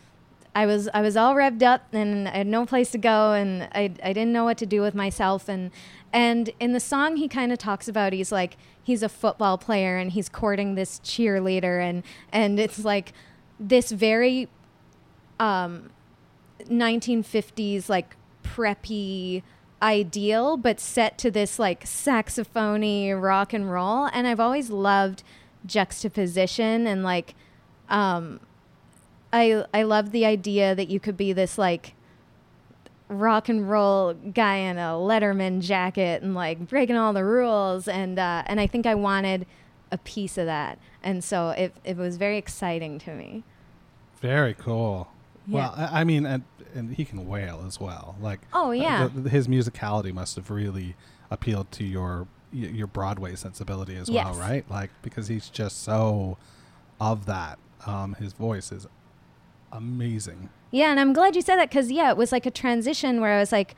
[0.54, 3.64] I was I was all revved up and I had no place to go and
[3.74, 5.50] I I didn't know what to do with myself.
[5.50, 5.70] And
[6.12, 9.96] and in the song he kind of talks about he's like he's a football player
[9.96, 13.12] and he's courting this cheerleader and and it's like
[13.59, 14.49] this very
[15.38, 15.90] um
[16.68, 19.42] 1950s like preppy
[19.83, 24.07] ideal but set to this like saxophony rock and roll.
[24.07, 25.23] And I've always loved
[25.66, 27.35] juxtaposition and like
[27.88, 28.40] um
[29.33, 31.94] I I love the idea that you could be this like
[33.11, 38.18] rock and roll guy in a Letterman jacket and like breaking all the rules and
[38.18, 39.46] uh, and I think I wanted
[39.92, 43.42] a piece of that and so it it was very exciting to me.
[44.20, 45.09] Very cool.
[45.49, 46.44] Well, I, I mean, and,
[46.75, 48.14] and he can wail as well.
[48.20, 49.09] Like, Oh, yeah.
[49.12, 50.94] the- his musicality must have really
[51.31, 54.64] appealed to your your Broadway sensibility as well, right?
[54.70, 56.37] Like, because he's just so
[57.01, 57.59] of that.
[57.87, 58.87] Um, his voice is
[59.73, 60.51] amazing.
[60.70, 63.33] Yeah, and I'm glad you said that because yeah, it was like a transition where
[63.33, 63.74] I was like,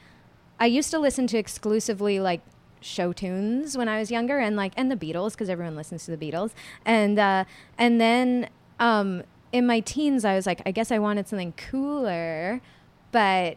[0.60, 2.40] I used to listen to exclusively like
[2.80, 6.16] show tunes when I was younger, and like and the Beatles because everyone listens to
[6.16, 6.52] the Beatles,
[6.84, 7.44] and uh,
[7.78, 12.60] and then um, in my teens I was like, I guess I wanted something cooler,
[13.10, 13.56] but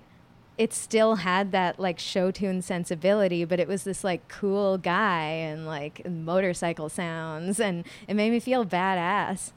[0.57, 5.23] it still had that like show tune sensibility, but it was this like cool guy
[5.23, 9.51] and like motorcycle sounds, and it made me feel badass.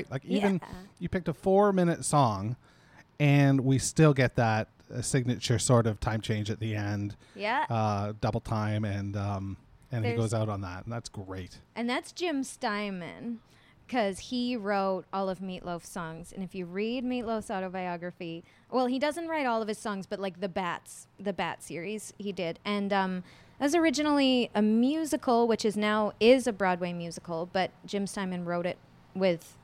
[0.00, 0.10] Right?
[0.10, 0.68] Like even Yeah.
[0.98, 2.56] you picked a four minute song,
[3.18, 7.66] and we still get that uh, signature sort of time change at the end, Yeah.
[7.70, 9.56] uh, double time, and um,
[9.92, 11.58] and he goes out on that, and that's great.
[11.74, 13.40] And that's Jim Steinman
[13.86, 16.32] because he wrote all of Meatloaf's songs.
[16.32, 20.20] And if you read Meatloaf's autobiography, well, he doesn't write all of his songs, but
[20.20, 22.60] like the Bats, the Bat series, he did.
[22.64, 23.24] And um,
[23.58, 28.64] was originally a musical, which is now is a Broadway musical, but Jim Steinman wrote
[28.64, 28.78] it
[29.16, 29.56] with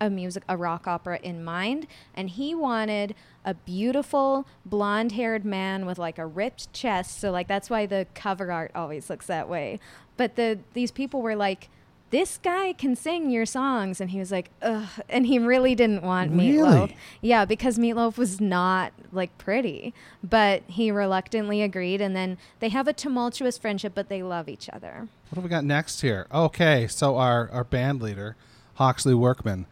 [0.00, 5.98] a music a rock opera in mind and he wanted a beautiful blonde-haired man with
[5.98, 9.78] like a ripped chest so like that's why the cover art always looks that way
[10.16, 11.68] but the these people were like
[12.10, 16.02] this guy can sing your songs and he was like ugh and he really didn't
[16.02, 16.96] want meatloaf Really?
[17.20, 19.92] yeah because meatloaf was not like pretty
[20.24, 24.68] but he reluctantly agreed and then they have a tumultuous friendship but they love each
[24.70, 26.26] other What do we got next here?
[26.32, 28.34] Okay, so our our band leader,
[28.74, 29.66] Hawksley Workman.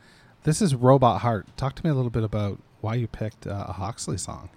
[0.49, 1.59] This is Robot Heart.
[1.59, 4.49] Talk to me a little bit about why you picked uh, a Hawksley song.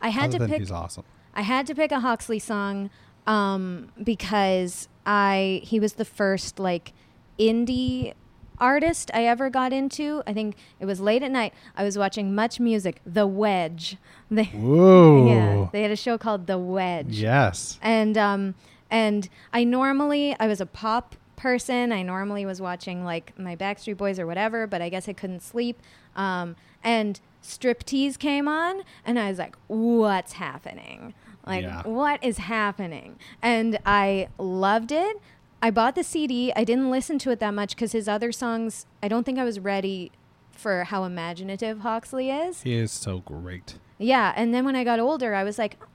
[0.00, 1.02] i had to pick he's awesome.
[1.34, 2.88] I had to pick a Hawksley song
[3.26, 6.92] um, because I he was the first like
[7.36, 8.14] indie
[8.60, 10.22] artist I ever got into.
[10.24, 11.52] I think it was late at night.
[11.76, 13.96] I was watching Much Music, The Wedge.
[14.30, 15.26] They, Whoa.
[15.26, 17.76] yeah, they had a show called The Wedge Yes.
[17.82, 18.54] and um
[18.88, 21.90] and I normally I was a pop person.
[21.90, 25.40] I normally was watching like my Backstreet Boys or whatever, but I guess I couldn't
[25.40, 25.80] sleep.
[26.14, 31.14] Um, and striptease came on, and I was like, "What's happening?
[31.46, 31.82] Like, Yeah.
[31.82, 35.16] what is happening?" And I loved it.
[35.62, 36.52] I bought the CD.
[36.54, 39.44] I didn't listen to it that much because his other songs, I don't think I
[39.44, 40.12] was ready
[40.52, 42.62] for how imaginative Hawksley is.
[42.62, 43.78] He is so great.
[43.98, 45.89] Yeah, and then when I got older, I was like, "What?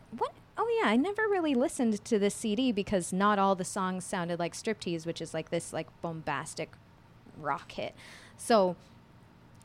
[0.58, 4.40] Oh yeah, I never really listened to this CD because not all the songs sounded
[4.40, 6.72] like Striptease, which is like this like bombastic
[7.38, 7.94] rock hit."
[8.38, 8.76] So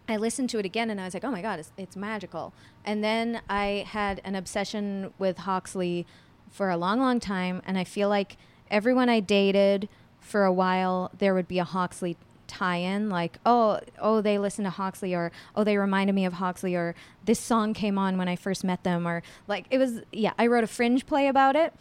[0.09, 2.53] I listened to it again, and I was like, "Oh my god, it's, it's magical!"
[2.85, 6.07] And then I had an obsession with Hawksley
[6.51, 8.37] for a long, long time, and I feel like
[8.71, 9.89] everyone I dated
[10.21, 12.17] for a while, there would be a Hawksley
[12.51, 16.75] tie-in like oh oh they listen to Hawksley or oh they reminded me of Hawksley
[16.75, 20.33] or this song came on when I first met them or like it was yeah
[20.37, 21.73] I wrote a fringe play about it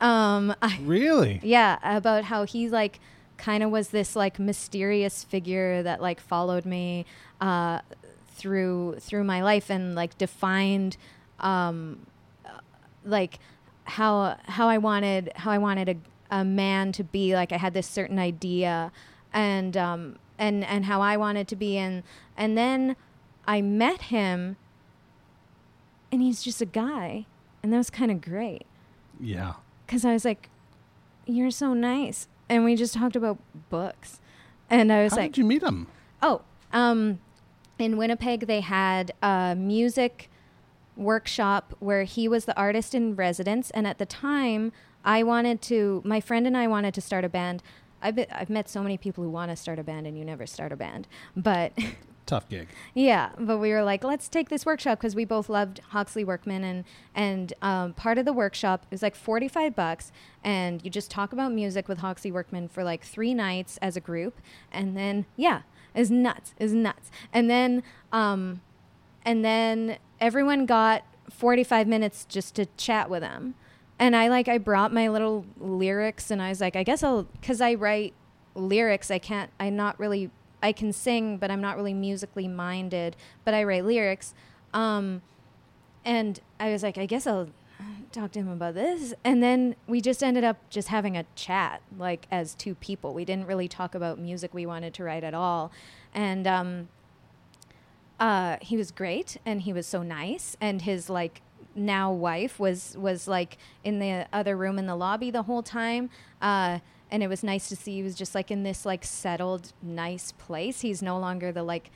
[0.00, 1.40] um I, Really?
[1.42, 2.98] yeah about how he like
[3.36, 7.04] kind of was this like mysterious figure that like followed me
[7.40, 7.80] uh
[8.36, 10.96] through through my life and like defined
[11.40, 12.06] um
[13.04, 13.38] like
[13.84, 15.88] how how I wanted how I wanted
[16.30, 18.90] a, a man to be like I had this certain idea
[19.34, 22.02] and um and and how I wanted to be and
[22.36, 22.96] and then
[23.46, 24.56] I met him
[26.10, 27.26] and he's just a guy
[27.62, 28.64] and that was kind of great
[29.20, 29.54] Yeah.
[29.86, 30.48] cuz I was like
[31.26, 34.20] you're so nice and we just talked about books
[34.70, 35.86] and I was How like How did you meet him?
[36.22, 36.40] Oh,
[36.72, 37.18] um,
[37.78, 40.30] in Winnipeg, they had a music
[40.96, 43.70] workshop where he was the artist in residence.
[43.70, 44.72] And at the time,
[45.04, 47.62] I wanted to, my friend and I wanted to start a band.
[48.02, 50.24] I've, been, I've met so many people who want to start a band and you
[50.24, 51.08] never start a band.
[51.36, 51.72] But
[52.26, 52.68] Tough gig.
[52.94, 56.64] yeah, but we were like, let's take this workshop because we both loved Hawksley Workman,
[56.64, 56.84] and
[57.14, 60.10] and um, part of the workshop is like forty five bucks,
[60.42, 64.00] and you just talk about music with Hawksley Workman for like three nights as a
[64.00, 64.40] group,
[64.72, 65.62] and then yeah,
[65.94, 68.62] is nuts, is nuts, and then um,
[69.26, 73.54] and then everyone got forty five minutes just to chat with him,
[73.98, 77.24] and I like I brought my little lyrics, and I was like, I guess I'll
[77.40, 78.14] because I write
[78.54, 80.30] lyrics, I can't, I'm not really
[80.62, 83.16] I can sing, but I'm not really musically minded.
[83.44, 84.34] But I write lyrics,
[84.72, 85.22] um,
[86.04, 87.48] and I was like, I guess I'll
[88.12, 89.12] talk to him about this.
[89.24, 93.12] And then we just ended up just having a chat, like as two people.
[93.12, 95.70] We didn't really talk about music we wanted to write at all,
[96.12, 96.88] and um,
[98.18, 101.42] uh, he was great, and he was so nice, and his like
[101.74, 106.10] now wife was was like in the other room in the lobby the whole time.
[106.40, 106.78] Uh,
[107.10, 110.32] and it was nice to see he was just like in this like settled nice
[110.32, 110.80] place.
[110.80, 111.90] He's no longer the like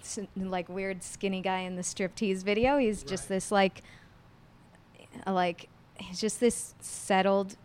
[0.00, 2.78] s- like weird skinny guy in the striptease video.
[2.78, 3.82] He's just this like
[5.26, 5.68] like
[5.98, 7.56] he's just this settled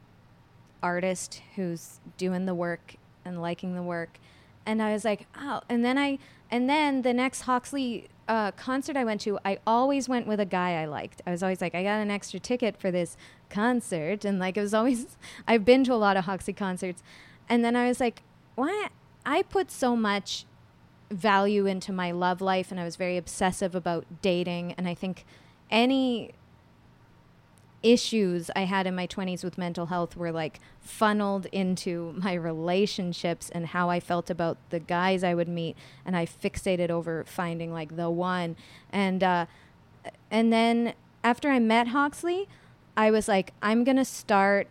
[0.82, 2.96] artist who's doing the work
[3.26, 4.20] and liking the work.
[4.66, 6.20] And i was like oh and then i
[6.52, 10.46] and then the next hawksley uh, concert i went to i always went with a
[10.46, 11.22] guy i liked.
[11.28, 13.18] I was always like i got an extra ticket for this
[13.50, 15.18] concert and like it was always
[15.48, 17.04] i've been to a lot of hawksley concerts.
[17.50, 18.22] And then i was like
[18.56, 18.88] why
[19.26, 20.46] i put so much
[21.12, 25.26] value into my love life and I was very obsessive about dating and I think
[25.72, 26.32] any
[27.82, 33.50] issues I had in my 20s with mental health were like funneled into my relationships
[33.50, 37.72] and how I felt about the guys I would meet and I fixated over finding
[37.72, 38.56] like the one.
[38.92, 39.46] And uh
[40.30, 42.48] and then after I met Hawksley
[42.98, 44.68] I was like I'm going to start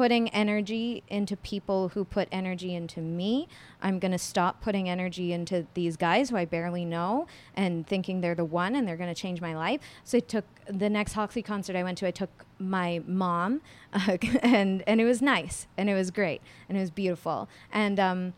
[0.00, 3.46] putting energy into people who put energy into me.
[3.82, 8.22] I'm going to stop putting energy into these guys who I barely know and thinking
[8.22, 9.78] they're the one and they're going to change my life.
[10.02, 13.60] So I took the next Hawksley concert I went to, I took my mom
[13.92, 17.46] uh, and, and it was nice and it was great and it was beautiful.
[17.70, 18.32] And, um,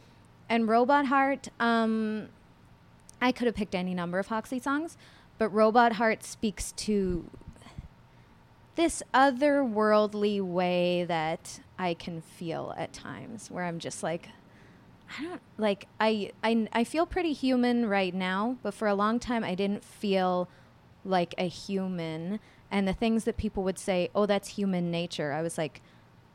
[0.48, 2.30] and Robot Heart, um,
[3.20, 4.96] I could have picked any number of Hawksley songs,
[5.38, 7.30] but Robot Heart speaks to
[8.74, 14.28] this otherworldly way that I can feel at times where I'm just like
[15.18, 19.18] I don't like I I I feel pretty human right now, but for a long
[19.18, 20.48] time I didn't feel
[21.04, 25.42] like a human and the things that people would say, "Oh, that's human nature." I
[25.42, 25.82] was like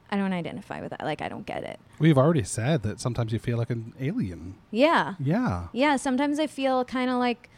[0.09, 1.01] I don't identify with that.
[1.03, 1.79] Like I don't get it.
[1.99, 4.55] We've already said that sometimes you feel like an alien.
[4.71, 5.15] Yeah.
[5.19, 5.67] Yeah.
[5.73, 7.49] Yeah, sometimes I feel kind of like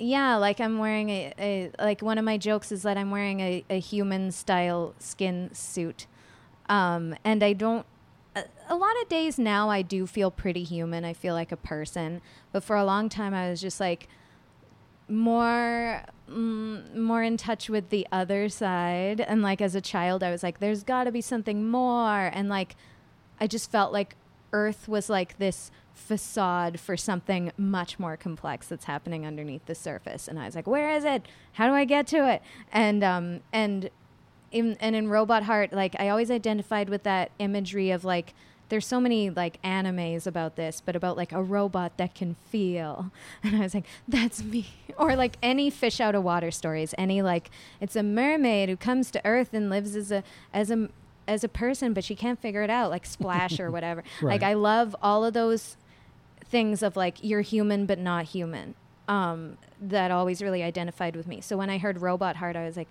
[0.00, 3.40] yeah, like I'm wearing a, a like one of my jokes is that I'm wearing
[3.40, 6.06] a, a human style skin suit.
[6.68, 7.84] Um, and I don't
[8.34, 11.04] a, a lot of days now I do feel pretty human.
[11.04, 14.08] I feel like a person, but for a long time I was just like
[15.06, 20.30] more mm, more in touch with the other side and like as a child I
[20.30, 22.76] was like there's got to be something more and like
[23.40, 24.14] I just felt like
[24.52, 30.26] earth was like this facade for something much more complex that's happening underneath the surface.
[30.26, 31.26] And I was like, where is it?
[31.52, 32.42] How do I get to it?
[32.72, 33.90] And um, and
[34.50, 38.34] in and in Robot Heart, like I always identified with that imagery of like
[38.70, 43.12] there's so many like animes about this, but about like a robot that can feel.
[43.42, 44.66] And I was like, that's me.
[44.96, 49.10] Or like any fish out of water stories, any like it's a mermaid who comes
[49.12, 50.22] to Earth and lives as a
[50.52, 50.90] as a
[51.26, 54.02] as a person, but she can't figure it out, like Splash or whatever.
[54.20, 54.32] Right.
[54.32, 55.76] Like I love all of those
[56.50, 58.74] things of like you're human but not human.
[59.08, 61.40] Um, that always really identified with me.
[61.40, 62.88] So when I heard Robot Heart, I was like,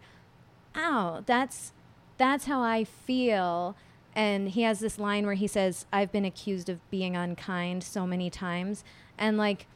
[0.76, 1.72] "Ow, that's
[2.18, 3.76] that's how I feel."
[4.16, 8.08] And he has this line where he says, "I've been accused of being unkind so
[8.08, 8.84] many times,"
[9.18, 9.68] and like,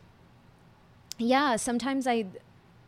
[1.18, 2.26] yeah, sometimes I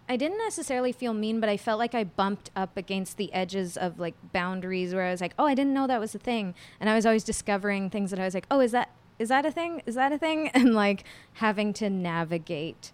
[0.08, 3.76] I didn't necessarily feel mean, but I felt like I bumped up against the edges
[3.76, 6.54] of like boundaries where I was like, oh, I didn't know that was a thing.
[6.80, 8.90] And I was always discovering things that I was like, oh, is that
[9.20, 9.82] is that a thing?
[9.86, 10.50] Is that a thing?
[10.54, 11.04] And like
[11.34, 12.92] having to navigate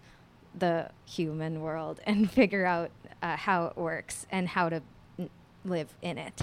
[0.56, 2.90] the human world and figure out
[3.22, 4.82] uh, how it works and how to
[5.18, 5.30] n-
[5.64, 6.42] live in it.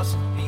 [0.00, 0.39] There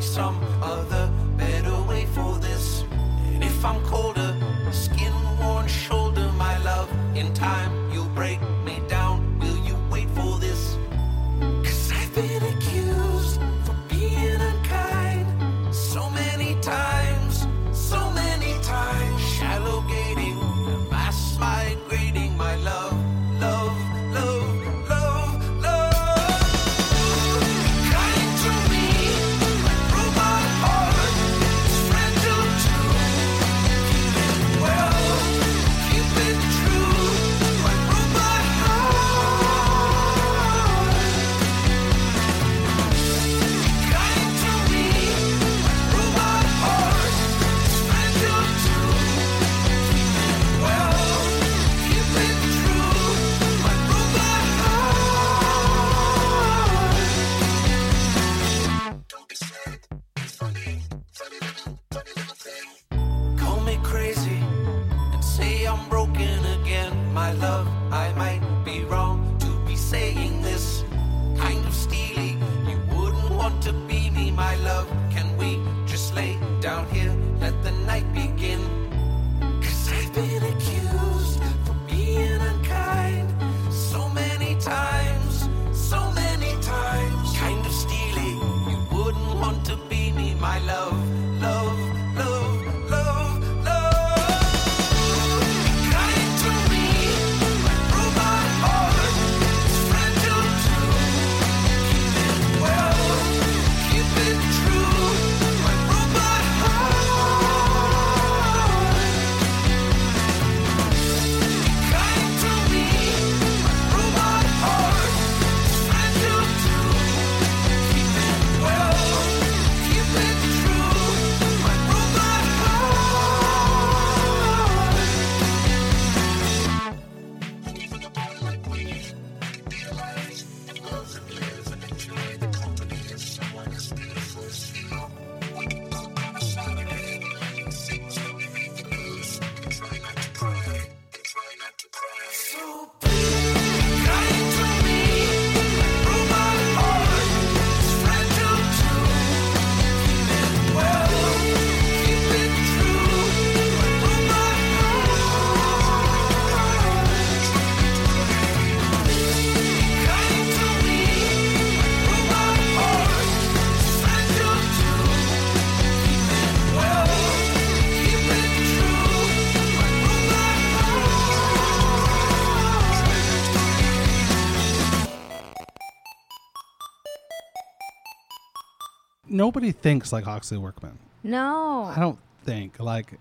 [179.43, 180.97] nobody thinks like Hawksley Workman.
[181.21, 181.83] No.
[181.83, 183.19] I don't think like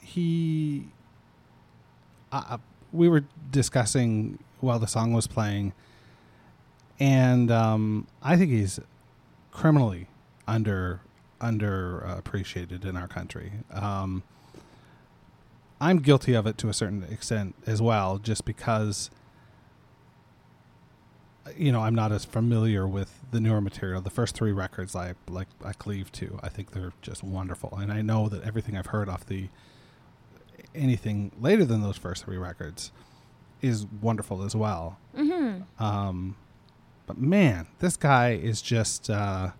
[0.00, 0.86] he.
[2.30, 2.56] Uh,
[2.90, 5.74] we were discussing while the song was playing,
[6.98, 8.80] and um, I think he's
[9.50, 10.06] criminally
[10.48, 11.00] under
[11.38, 13.52] under uh, appreciated in our country.
[13.70, 14.22] Um,
[15.82, 19.10] I'm guilty of it to a certain extent as well, just because
[21.56, 24.00] you know I'm not as familiar with the newer material.
[24.00, 26.38] The first three records I like I cleave to.
[26.42, 29.48] I think they're just wonderful, and I know that everything I've heard off the
[30.74, 32.92] anything later than those first three records
[33.60, 34.98] is wonderful as well.
[35.16, 35.62] Mm-hmm.
[35.82, 36.36] Um,
[37.06, 39.50] but man, this guy is just uh,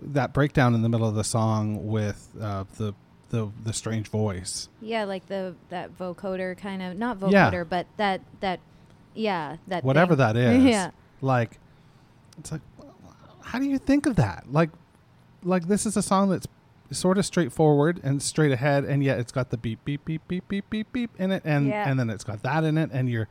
[0.00, 2.94] that breakdown in the middle of the song with uh, the
[3.30, 4.68] the the strange voice.
[4.80, 7.50] Yeah, like the that vocoder kind of not Yeah.
[7.50, 8.60] vocoder, but that that
[9.14, 10.34] yeah that whatever thing.
[10.34, 10.64] that is.
[10.64, 10.90] Yeah.
[11.20, 11.58] Like,
[12.38, 12.60] it's like,
[13.42, 14.44] how do you think of that?
[14.52, 14.70] Like,
[15.42, 16.46] like this is a song that's
[16.90, 20.46] sort of straightforward and straight ahead, and yet it's got the beep beep beep beep
[20.48, 21.88] beep beep beep in it, and Yeah.
[21.88, 23.28] and then it's got that in it, and you're,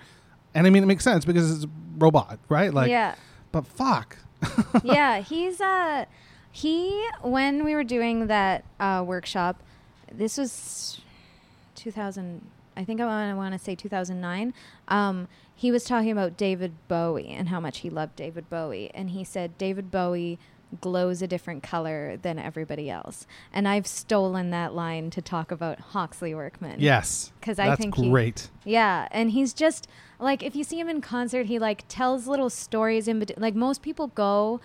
[0.56, 2.74] and I mean it makes sense because it's a robot, right?
[2.74, 3.16] Like, yeah.
[3.52, 4.18] but fuck,
[4.84, 6.06] yeah, he's uh
[6.52, 9.62] he when we were doing that uh, workshop,
[10.12, 11.02] this was
[11.76, 12.42] 2000.
[12.76, 14.54] I think I want to say 2009.
[14.88, 19.12] Um, he was talking about David Bowie and how much he loved David Bowie, and
[19.12, 20.40] he said David Bowie
[20.82, 23.28] glows a different color than everybody else.
[23.54, 26.80] And I've stolen that line to talk about Hawksley Workman.
[26.80, 27.32] Yes.
[27.42, 28.50] Cuz I think he- great.
[28.66, 29.88] Yeah, and he's just
[30.20, 33.40] like if you see him in concert, he like tells little stories in between.
[33.42, 34.62] Like most people go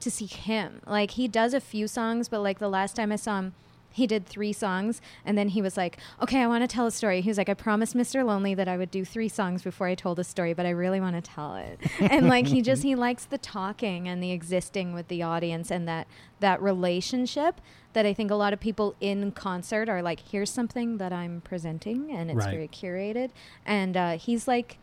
[0.00, 0.80] to see him.
[0.86, 3.54] Like he does a few songs, but like the last time I saw him,
[3.92, 6.90] he did three songs, and then he was like, "Okay, I want to tell a
[6.90, 8.24] story." He was like, "I promised Mr.
[8.24, 11.00] Lonely that I would do three songs before I told a story, but I really
[11.00, 14.94] want to tell it." and like he just he likes the talking and the existing
[14.94, 16.06] with the audience and that
[16.40, 17.60] that relationship
[17.92, 21.42] that I think a lot of people in concert are like, "Here's something that I'm
[21.42, 22.50] presenting, and it's Right.
[22.54, 23.30] very curated."
[23.66, 24.78] And uh, he's like,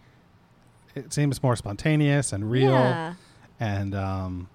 [0.96, 2.72] It seems more spontaneous and real.
[2.74, 3.14] Yeah.
[3.60, 4.50] And um,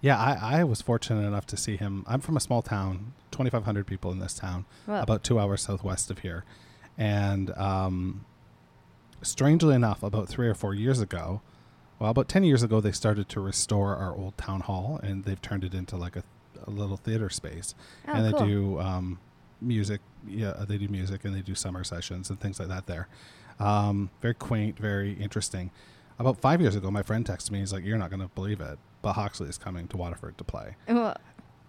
[0.00, 2.04] yeah, I, I was fortunate enough to see him.
[2.06, 4.64] I'm from a small town, 2,500 people in this town,
[5.02, 6.44] about two hours southwest of here.
[6.96, 8.24] And um,
[9.22, 11.42] strangely enough, about three or four years ago,
[11.98, 15.40] well, about 10 years ago, they started to restore our old town hall and they've
[15.40, 16.24] turned it into like a,
[16.66, 17.74] a little theater space.
[18.08, 18.46] Oh, and they cool.
[18.46, 19.18] do um,
[19.60, 20.00] music.
[20.26, 23.08] Yeah, they do music and they do summer sessions and things like that there.
[23.58, 25.70] Um, very quaint, very interesting.
[26.18, 27.60] About five years ago, my friend texted me.
[27.60, 30.44] He's like, "You're not going to believe it, but Hawksley is coming to Waterford to
[30.44, 31.16] play." Well,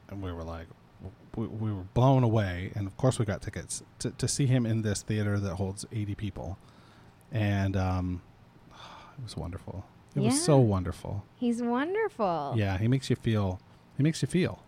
[0.09, 0.67] And we were like,
[1.36, 2.71] we, we were blown away.
[2.75, 5.86] And of course, we got tickets to, to see him in this theater that holds
[5.91, 6.57] 80 people.
[7.32, 8.21] And um,
[8.71, 9.86] it was wonderful.
[10.13, 11.23] It was so wonderful.
[11.36, 12.53] he's wonderful.
[12.57, 13.61] Yeah, he makes you feel.
[13.95, 14.59] He makes you feel.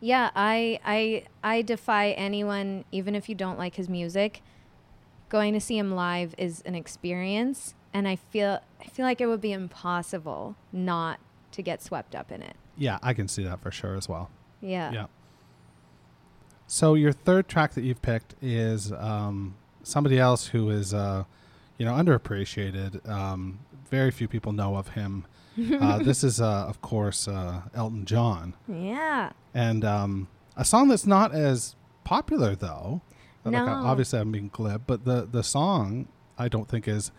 [0.00, 4.42] Yeah, I I I defy anyone, even if you don't like his music.
[5.28, 9.26] Going to see him live is an experience, and I feel I feel like it
[9.26, 11.20] would be impossible not
[11.54, 12.56] to get swept up in it.
[12.76, 14.30] Yeah, I can see that for sure as well.
[14.60, 14.90] Yeah.
[14.92, 15.06] Yeah.
[16.66, 21.24] So your third track that you've picked is um, somebody else who is, uh,
[21.78, 23.06] you know, underappreciated.
[23.08, 25.26] Um, very few people know of him.
[25.80, 29.30] uh, this is, uh, of course, uh, Elton John, Yeah.
[29.54, 33.02] and um, a song that's not as popular though.
[33.44, 33.66] Like, No.
[33.68, 37.12] obviously, I'm being glib, but the the song I don't think is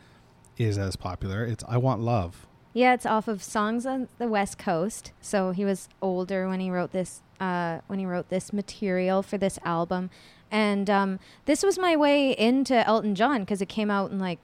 [0.57, 1.45] is as popular.
[1.45, 2.45] It's "I Want Love."
[2.75, 5.13] Yeah, it's off of Songs on the West Coast.
[5.21, 9.37] So he was older when he wrote this uh, when he wrote this material for
[9.37, 10.09] this album,
[10.51, 14.39] and um, this was my way into Elton John because it came out in like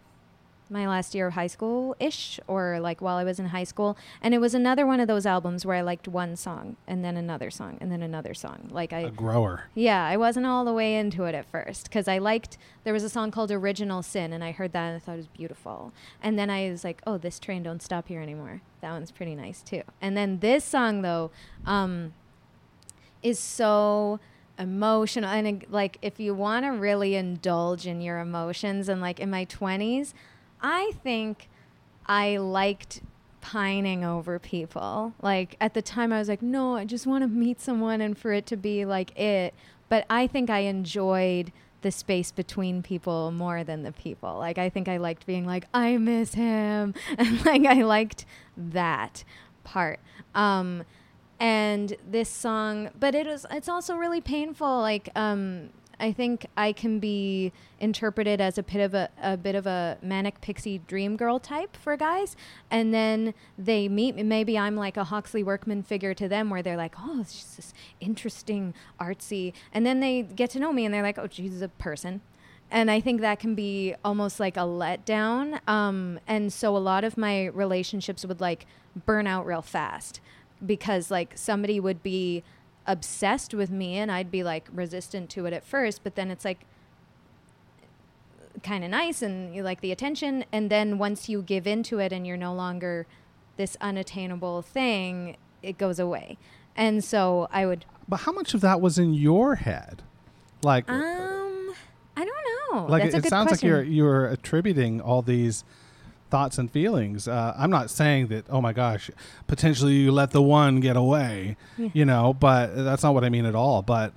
[0.72, 3.98] my last year of high school ish, or like while I was in high school,
[4.22, 7.18] and it was another one of those albums where I liked one song and then
[7.18, 8.70] another song and then another song.
[8.72, 9.66] Like I A grower.
[9.76, 13.04] yeah, I wasn't all the way into it at first because I liked there was
[13.04, 15.94] a song called Original Sin and I heard that and I thought it was beautiful.
[16.24, 18.62] And then I was like, oh, this train don't stop here anymore.
[18.80, 19.84] That one's pretty nice too.
[20.02, 21.32] And then this song though,
[21.66, 22.14] um,
[23.22, 24.20] is so
[24.58, 29.30] emotional and like if you want to really indulge in your emotions and like in
[29.30, 30.14] my 20s,
[30.62, 31.50] I think
[32.06, 33.02] I liked
[33.42, 35.14] pining over people.
[35.22, 38.18] Like at the time I was like, no, I just want to meet someone and
[38.18, 39.54] for it to be like it.
[39.90, 41.52] But I think I enjoyed
[41.82, 44.38] the space between people more than the people.
[44.38, 46.94] Like I think I liked being like, I miss him.
[47.18, 49.24] And like I liked that
[49.64, 50.00] part.
[50.36, 50.84] Um
[51.40, 55.70] and this song, but it was it's also really painful like um
[56.02, 59.98] I think I can be interpreted as a bit of a, a bit of a
[60.02, 62.36] manic pixie dream girl type for guys,
[62.70, 64.16] and then they meet.
[64.16, 64.24] me.
[64.24, 67.74] Maybe I'm like a Hawksley Workman figure to them, where they're like, "Oh, she's this
[68.00, 71.70] interesting, artsy," and then they get to know me, and they're like, "Oh, she's a
[71.70, 72.22] person."
[72.72, 75.60] and I think that can be almost like a letdown.
[75.68, 78.66] Um, and so a lot of my relationships would like
[79.06, 80.22] burn out real fast
[80.66, 82.44] because like somebody would be
[82.88, 86.44] obsessed with me and I'd be like resistant to it at first, but then it's
[86.46, 86.66] like
[88.64, 90.46] kind of nice and you like the attention.
[90.52, 93.08] And then once you give into it and you're no longer
[93.58, 96.38] this unattainable thing, it goes away.
[96.76, 100.04] And so I would, But how much of that was in your head?
[100.64, 101.74] Like, um,
[102.16, 102.86] I don't know.
[102.88, 103.70] like That's a it sounds question.
[103.70, 105.64] like you're you're attributing all these
[106.32, 107.28] thoughts and feelings.
[107.28, 108.46] Uh, I'm not saying that.
[108.50, 109.12] Oh my gosh,
[109.48, 111.90] potentially you let the one get away, Yeah.
[111.94, 112.34] you know.
[112.34, 113.82] But that's not what I mean at all.
[113.84, 114.14] But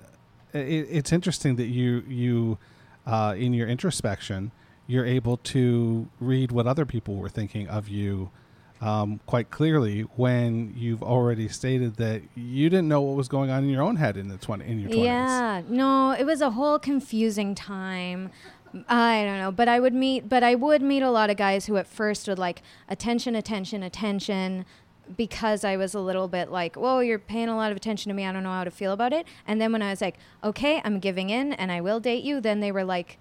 [0.54, 2.58] it, it's interesting that you you
[3.06, 4.50] uh, in your introspection
[4.86, 8.30] you're able to read what other people were thinking of you.
[8.82, 13.64] Um, quite clearly, when you've already stated that you didn't know what was going on
[13.64, 15.06] in your own head in the twenty in your twenties.
[15.06, 18.30] Yeah, no, it was a whole confusing time.
[18.88, 21.66] I don't know, but I would meet, but I would meet a lot of guys
[21.66, 24.64] who at first would like attention, attention, attention,
[25.16, 28.14] because I was a little bit like, whoa, you're paying a lot of attention to
[28.14, 28.24] me.
[28.24, 29.26] I don't know how to feel about it.
[29.46, 32.40] And then when I was like, okay, I'm giving in and I will date you,
[32.40, 33.18] then they were like,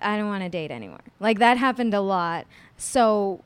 [0.00, 1.00] I don't want to date anymore.
[1.20, 2.46] Like that happened a lot.
[2.76, 3.44] So,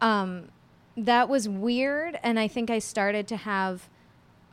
[0.00, 0.48] um,
[0.96, 3.88] that was weird, and I think I started to have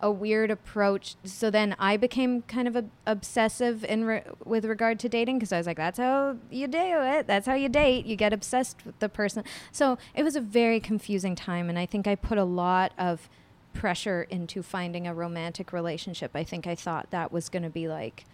[0.01, 1.15] a weird approach.
[1.23, 5.51] So then I became kind of a, obsessive in re- with regard to dating because
[5.53, 7.27] I was like, "That's how you do it.
[7.27, 8.05] That's how you date.
[8.05, 11.85] You get obsessed with the person." So it was a very confusing time, and I
[11.85, 13.29] think I put a lot of
[13.73, 16.31] pressure into finding a romantic relationship.
[16.35, 18.25] I think I thought that was going to be like,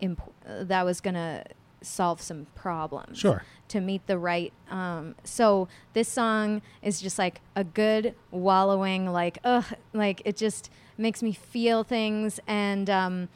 [0.00, 1.44] imp- that was going to
[1.80, 3.44] solve some problems Sure.
[3.68, 9.38] to meet the right um so this song is just like a good wallowing like
[9.44, 13.28] ugh like it just makes me feel things and um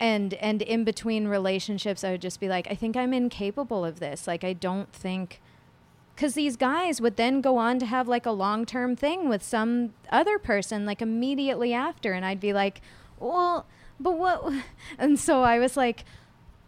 [0.00, 4.00] and and in between relationships i would just be like i think i'm incapable of
[4.00, 4.26] this.
[4.26, 5.40] Like i don't think
[6.14, 9.94] because these guys would then go on to have like a long-term thing with some
[10.10, 12.12] other person like immediately after.
[12.12, 12.80] And i'd be like
[13.18, 13.66] well
[14.00, 14.52] but what
[14.98, 16.04] and so i was like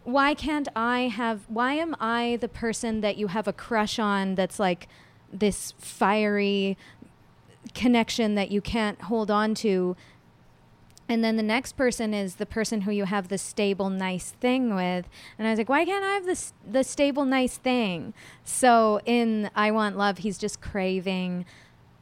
[0.07, 4.35] why can't I have why am I the person that you have a crush on
[4.35, 4.87] that's like
[5.33, 6.77] this fiery
[7.73, 9.95] connection that you can't hold on to.
[11.09, 14.75] And then the next person is the person who you have the stable nice thing
[14.75, 15.07] with.
[15.37, 18.13] And i was like why can't i have this the stable nice thing?
[18.43, 21.45] So in i want love he's just craving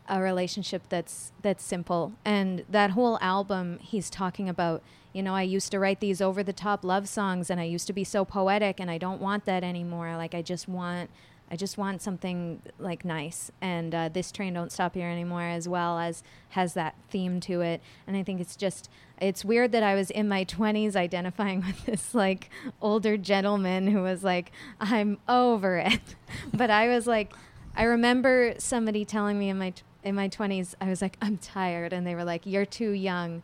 [0.08, 2.14] a relationship that's that's simple.
[2.24, 4.82] And that whole album he's talking about
[5.14, 7.88] you know i used to write these over the top love songs and i used
[7.88, 10.18] to be so poetic and i don't want that anymore.
[10.18, 11.10] Like i just want
[11.50, 13.52] i just want something like nice.
[13.62, 17.62] And uh, this train don't stop here anymore as well as has that theme to
[17.62, 17.82] it.
[18.08, 18.90] And i think it's just
[19.20, 22.50] it's weird that i was in my 20s identifying with this like
[22.82, 26.16] older gentleman who was like i'm over it.
[26.54, 27.34] But i was like
[27.78, 29.74] I remember somebody telling me in my
[30.04, 31.94] in my 20s I was like I'm tired.
[31.94, 33.42] And they were like you're too young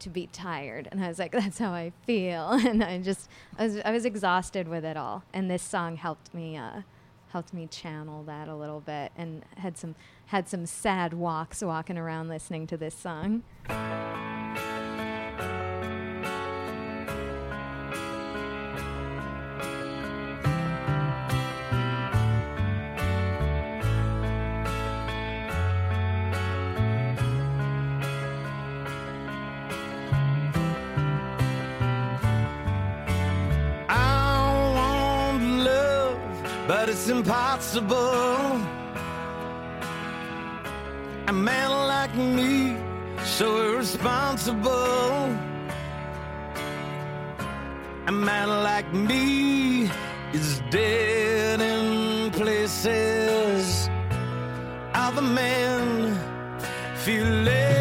[0.00, 0.88] to be tired.
[0.92, 2.50] And I was like that's how I feel.
[2.66, 3.28] And I just
[3.58, 5.24] I was I was exhausted with it all.
[5.32, 6.82] And this song helped me uh
[7.32, 9.94] helped me channel that a little bit and had some
[10.26, 13.42] had some sad walks walking around listening to this song.
[36.92, 38.60] It's impossible.
[41.26, 42.76] A man like me,
[43.24, 45.34] so irresponsible.
[48.08, 49.90] A man like me
[50.34, 53.88] is dead in places.
[54.92, 56.14] Other men
[56.96, 57.71] feel liberated,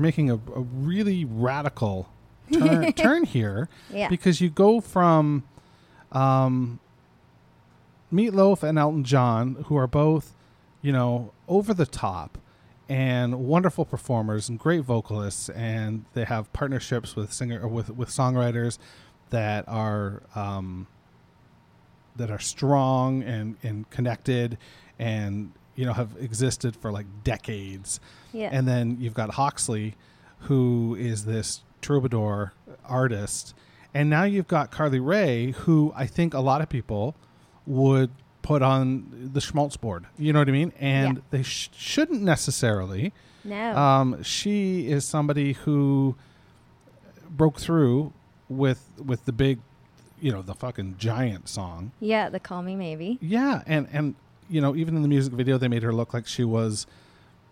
[0.00, 2.08] we're, making a, a really radical
[2.52, 4.08] turn, turn here Yeah.
[4.08, 5.44] because you go from
[6.12, 6.80] um,
[8.12, 10.34] Meatloaf and Elton John, who are both,
[10.82, 12.38] you know, over the top
[12.88, 18.78] and wonderful performers and great vocalists, and they have partnerships with singer with with songwriters
[19.30, 20.88] that are um,
[22.16, 24.58] that are strong and and connected,
[24.98, 28.00] and you know have existed for like decades.
[28.32, 28.50] Yeah.
[28.52, 29.94] And then you've got Hawksley,
[30.48, 32.52] who is this troubadour
[32.84, 33.54] artist.
[33.94, 37.14] And now you've got Carly Rae, who I think a lot of people
[37.66, 38.10] would
[38.42, 40.04] put on the schmaltz board.
[40.18, 40.72] You know what I mean?
[40.78, 41.22] And Yeah.
[41.30, 43.12] they sh- shouldn't necessarily.
[43.44, 43.74] no.
[43.76, 46.14] Um, she is somebody who
[47.30, 48.12] broke through
[48.48, 49.58] with with the big,
[50.20, 51.92] you know, the fucking giant song.
[52.00, 53.18] yeah, the Call Me Maybe.
[53.20, 54.14] Yeah, and and
[54.50, 56.86] you know, even in the music video, they made her look like she was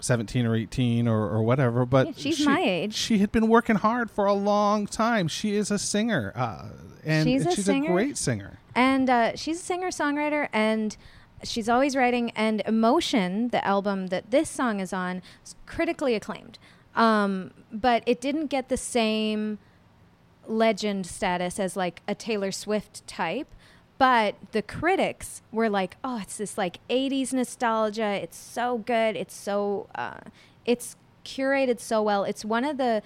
[0.01, 1.87] seventeen or eighteen or, or whatever.
[1.87, 2.95] But Yeah, she's she- my age.
[2.95, 5.29] She had been working hard for a long time.
[5.29, 6.67] She is a singer, uh,
[7.05, 7.91] and She's a she's singer?
[7.91, 8.59] a great singer.
[8.75, 10.97] And uh, she's a singer songwriter, and
[11.43, 12.31] she's always writing.
[12.37, 16.59] And Emotion, the album that this song is on, is critically acclaimed.
[16.95, 19.59] Um, but it didn't get the same
[20.47, 23.53] legend status as like a Taylor Swift type.
[23.99, 28.21] But the critics were like, "Oh, it's this like '80s nostalgia.
[28.23, 29.17] It's so good.
[29.17, 30.21] It's so, uh,
[30.65, 32.25] it's curated so well.
[32.25, 33.03] It's one of the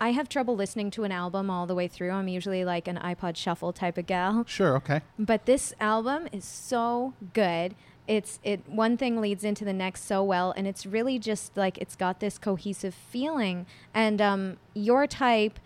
[0.00, 2.10] I have trouble listening to an album all the way through.
[2.10, 4.44] I'm usually like an iPod shuffle type of gal.
[4.46, 5.00] Sure, okay.
[5.18, 7.74] But this album is so good.
[8.06, 11.78] It's it one thing leads into the next so well and it's really just like
[11.78, 13.64] it's got this cohesive feeling
[13.94, 15.58] and um your type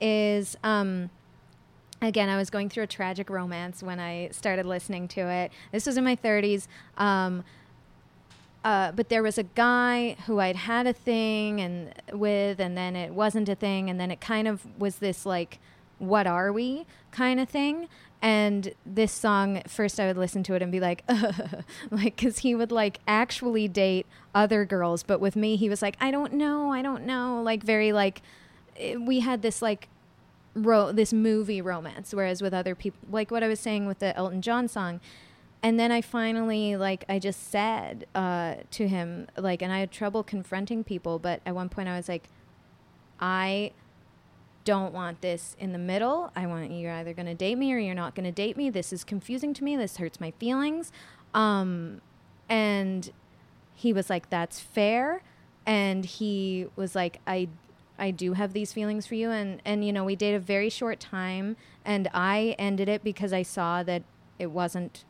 [0.00, 1.10] is um
[2.04, 5.52] again I was going through a tragic romance when I started listening to it.
[5.72, 6.66] This was in my 30s.
[6.96, 7.44] Um
[8.64, 12.96] uh, but there was a guy who I'd had a thing and with, and then
[12.96, 15.58] it wasn't a thing, and then it kind of was this like,
[15.98, 17.88] "What are we?" kind of thing.
[18.22, 21.04] And this song, first I would listen to it and be like,
[21.90, 25.96] like, because he would like actually date other girls, but with me, he was like,
[26.00, 28.22] "I don't know, I don't know," like very like,
[28.78, 29.88] eh, we had this like
[30.54, 34.16] ro- this movie romance whereas with other people like what i was saying with the
[34.16, 35.00] elton john song.
[35.62, 39.90] And then i finally like i just said uh, to him like and i had
[39.90, 42.28] trouble confronting people but at one point i was like
[43.18, 43.72] i
[44.64, 46.32] don't want this in the middle.
[46.34, 48.70] I want you're either going to date me or you're not going to date me.
[48.70, 49.76] This is confusing to me.
[49.76, 50.90] This hurts my feelings.
[51.32, 52.00] Um,
[52.48, 53.12] and
[53.74, 55.22] he was like that's fair.
[55.66, 57.48] And he was like i
[57.98, 59.30] i do have these feelings for you.
[59.30, 61.56] And and you know we dated a very short time.
[61.84, 64.02] And i ended it because i saw that
[64.38, 65.04] it wasn't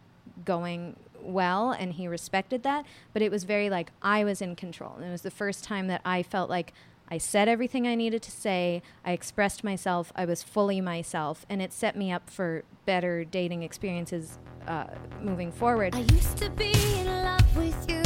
[0.44, 2.84] going well and he respected that.
[3.12, 4.94] But it was very like i was in control.
[4.96, 6.72] And it was the first time that i felt like
[7.08, 8.82] i said everything i needed to say.
[9.04, 10.12] I expressed myself.
[10.16, 11.46] I was fully myself.
[11.48, 14.86] And it set me up for better dating experiences uh,
[15.20, 15.94] moving forward.
[15.94, 18.02] I used to be in love with you.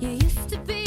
[0.00, 0.83] You used to be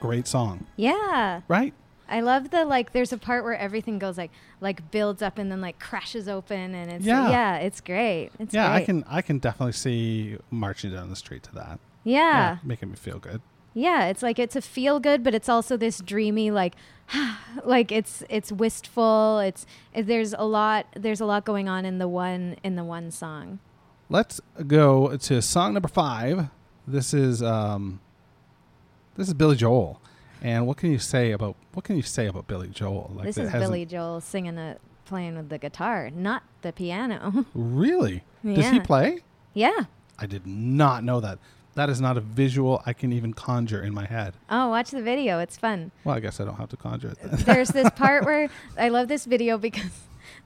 [0.00, 1.42] great song, Yeah.
[1.48, 1.74] right?
[2.08, 5.50] I love the like there's a part where everything goes like like builds up and
[5.52, 7.30] then like crashes open and it's Yeah.
[7.30, 8.30] yeah, it's great.
[8.40, 11.78] It's yeah, I can I can definitely see marching down the street to that.
[12.02, 12.58] Yeah.
[12.64, 13.40] making me feel good.
[13.74, 16.74] Yeah, it's like it's a feel good, but it's also this dreamy like
[17.64, 19.38] like it's it's wistful.
[19.38, 22.82] It's it, there's a lot there's a lot going on in the one in the
[22.84, 23.60] one song.
[24.08, 26.48] Let's go to song number five.
[26.88, 28.00] This is um,
[29.20, 30.00] this is Billy Joel,
[30.40, 33.12] and what can you say about what can you say about Billy Joel?
[33.14, 37.44] Like this is Billy Joel singing a playing with the guitar, not the piano.
[37.54, 38.24] Really?
[38.42, 39.18] Does he play?
[39.52, 39.84] yeah.
[40.18, 41.38] I did not know that.
[41.74, 44.34] That is not a visual I can even conjure in my head.
[44.50, 45.38] Oh, watch the video.
[45.38, 45.92] It's fun.
[46.04, 47.18] Well, I guess I don't have to conjure it.
[47.22, 47.40] Then.
[47.44, 49.90] there's this part where I love this video because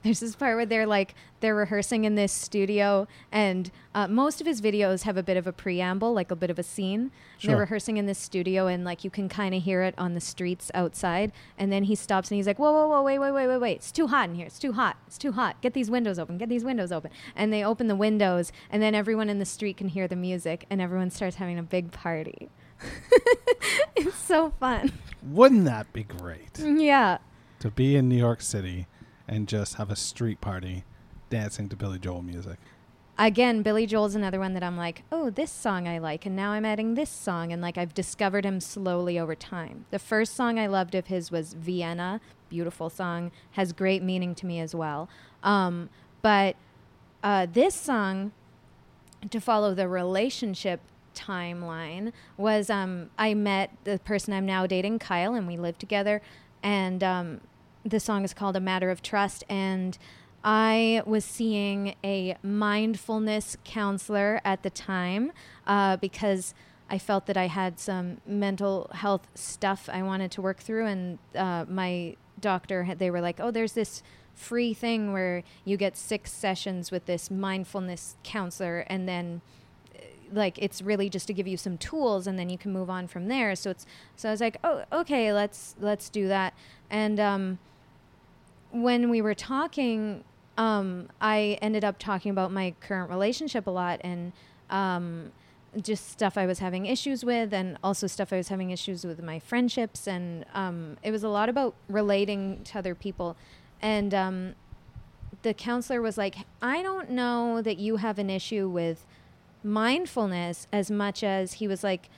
[0.05, 4.45] there's this part where they're like they're rehearsing in this studio, and uh, most of
[4.47, 7.11] his videos have a bit of a preamble, like a bit of a scene.
[7.39, 7.49] Sure.
[7.49, 10.21] They're rehearsing in this studio, and like you can kind of hear it on the
[10.21, 11.31] streets outside.
[11.57, 13.75] And then he stops and he's like, "Whoa, whoa, whoa, wait, wait, wait, wait, wait!
[13.77, 14.45] It's too hot in here.
[14.45, 14.97] It's too hot.
[15.07, 15.59] It's too hot.
[15.61, 16.37] Get these windows open.
[16.37, 19.77] Get these windows open." And they open the windows, and then everyone in the street
[19.77, 22.49] can hear the music, and everyone starts having a big party.
[23.95, 24.91] it's so fun.
[25.23, 27.17] Wouldn't that be great Yeah.
[27.59, 28.85] to be in New York City
[29.27, 30.83] and just have a street party
[31.29, 32.57] dancing to Billy Joel music?
[33.17, 36.51] again, Billy Joel's another one that I'm like, oh, this song I like, and now
[36.51, 39.85] I'm adding this song, and like I've discovered him slowly over time.
[39.91, 44.45] The first song I loved of his was Vienna, beautiful song, has great meaning to
[44.45, 45.09] me as well.
[45.43, 45.89] Um,
[46.21, 46.55] but
[47.23, 48.31] uh, this song,
[49.29, 50.81] to follow the relationship
[51.15, 56.21] timeline, was um, I met the person I'm now dating, Kyle, and we lived together,
[56.61, 57.41] and um,
[57.85, 59.97] the song is called A Matter of Trust, and
[60.43, 65.31] I was seeing a mindfulness counselor at the time
[65.67, 66.55] uh, because
[66.89, 71.19] I felt that I had some mental health stuff I wanted to work through, and
[71.35, 74.01] uh, my doctor they were like, "Oh, there's this
[74.33, 79.41] free thing where you get six sessions with this mindfulness counselor, and then."
[79.95, 79.99] uh,
[80.33, 83.05] like it's really just to give you some tools and then you can move on
[83.07, 86.51] from there so it's so i was like oh okay let's let's do that
[86.89, 87.59] and um
[88.71, 90.23] when we were talking,
[90.57, 94.31] um, I ended up talking about my current relationship a lot and
[94.69, 95.31] um,
[95.81, 99.21] just stuff I was having issues with, and also stuff I was having issues with
[99.21, 100.07] my friendships.
[100.07, 103.35] And um, it was a lot about relating to other people.
[103.81, 104.55] And um,
[105.41, 109.05] the counselor was like, I don't know that you have an issue with
[109.63, 112.09] mindfulness as much as he was like,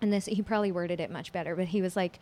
[0.00, 2.18] and this, he probably worded it much better, but he was like,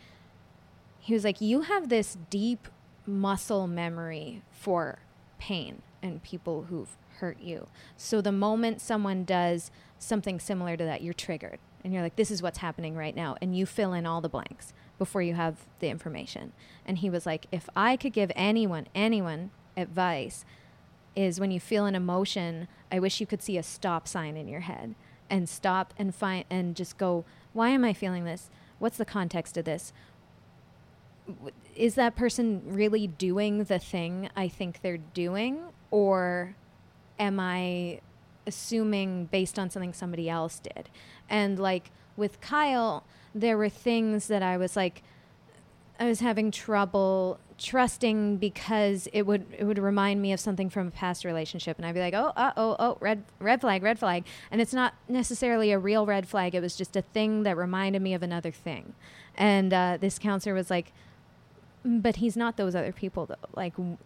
[0.99, 2.67] he was like, You have this deep
[3.07, 4.99] muscle memory for
[5.39, 7.67] pain and people who've hurt you.
[7.95, 11.59] So the moment someone does something similar to that, you're triggered.
[11.83, 13.37] And you're like, This is what's happening right now.
[13.41, 16.51] And you fill in all the blanks before you have the information.
[16.85, 20.43] And he was like, If I could give anyone, anyone advice,
[21.15, 24.47] is when you feel an emotion, I wish you could see a stop sign in
[24.47, 24.95] your head
[25.29, 28.49] and stop and find and just go, why am I feeling this?
[28.79, 29.91] What's the context of this?
[31.77, 35.59] Is that person really doing the thing I think they're doing?
[35.91, 36.55] Or
[37.19, 38.01] am I
[38.45, 40.89] assuming based on something somebody else did?
[41.29, 43.03] And like with Kyle,
[43.35, 45.03] there were things that I was like,
[45.99, 50.87] I was having trouble trusting because it would it would remind me of something from
[50.87, 53.97] a past relationship, and I'd be like, oh, uh, oh, oh, red red flag, red
[53.97, 56.53] flag, and it's not necessarily a real red flag.
[56.53, 58.93] It was just a thing that reminded me of another thing,
[59.35, 60.93] and uh, this counselor was like,
[61.87, 63.35] but he's not those other people though.
[63.55, 63.97] Like, w-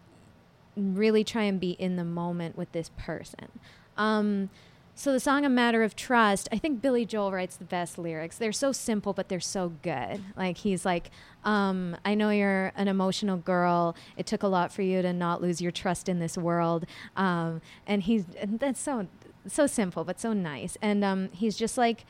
[0.76, 3.50] really try and be in the moment with this person.
[3.98, 4.50] Um,
[4.94, 8.38] so the song "A Matter of Trust," I think Billy Joel writes the best lyrics.
[8.38, 10.22] They're so simple, but they're so good.
[10.36, 11.10] Like he's like,
[11.44, 13.96] um, "I know you're an emotional girl.
[14.18, 17.62] It took a lot for you to not lose your trust in this world." Um,
[17.88, 19.08] and he's and that's so
[19.48, 20.78] so simple, but so nice.
[20.82, 22.06] And um, he's just like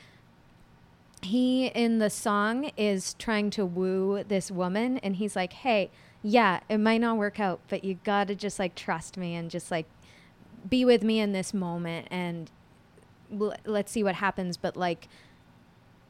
[1.22, 5.90] he in the song is trying to woo this woman and he's like hey
[6.22, 9.70] yeah it might not work out but you gotta just like trust me and just
[9.70, 9.86] like
[10.68, 12.50] be with me in this moment and
[13.32, 15.08] l- let's see what happens but like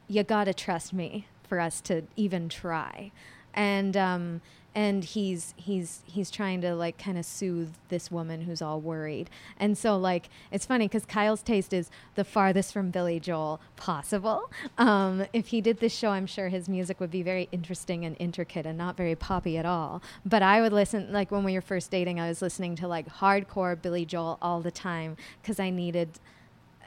[0.07, 3.11] you gotta trust me for us to even try.
[3.53, 4.41] And um
[4.75, 9.29] and he's he's he's trying to like kind of soothe this woman who's all worried.
[9.57, 14.49] And so like it's funny because kyle's taste is the farthest from billy joel possible.
[14.77, 18.15] Um, if he did this show i'm sure his music would be very interesting and
[18.19, 20.01] intricate and not very poppy at all.
[20.25, 23.07] But i would listen like when we were first dating i was listening to like
[23.07, 26.09] hardcore billy joel all the time because i needed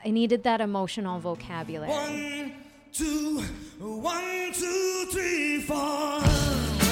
[0.04, 1.90] i needed that emotional vocabulary.
[1.90, 2.52] One
[2.92, 3.40] two
[3.78, 6.85] one two three four.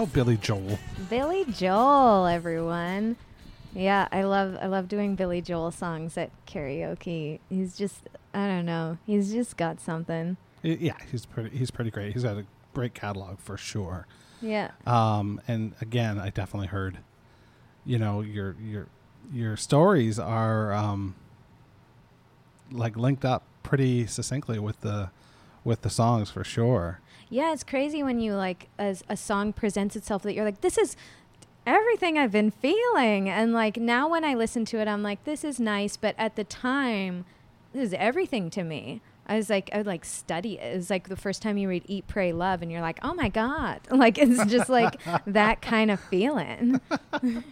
[0.00, 0.78] Oh, Billy Joel.
[1.10, 3.16] Billy Joel, everyone.
[3.74, 7.38] Yeah, I love I love doing Billy Joel songs at karaoke.
[7.50, 8.96] He's just I don't know.
[9.04, 10.38] He's just got something.
[10.62, 12.14] Yeah, he's pretty he's pretty great.
[12.14, 14.06] He's got a great catalog for sure.
[14.40, 14.70] Yeah.
[14.86, 17.00] Um and again, I definitely heard
[17.84, 18.86] you know, your your
[19.30, 21.14] your stories are um
[22.72, 25.10] like linked up pretty succinctly with the
[25.62, 27.00] with the songs for sure.
[27.30, 30.76] Yeah, it's crazy when you like a, a song presents itself that you're like, this
[30.76, 30.96] is
[31.64, 33.28] everything I've been feeling.
[33.28, 35.96] And like now when I listen to it, I'm like, this is nice.
[35.96, 37.24] But at the time,
[37.72, 39.00] this is everything to me.
[39.26, 40.72] I was like, I would like study it.
[40.72, 43.14] It was like the first time you read Eat, Pray, Love, and you're like, oh
[43.14, 43.80] my God.
[43.92, 46.80] Like it's just like that kind of feeling.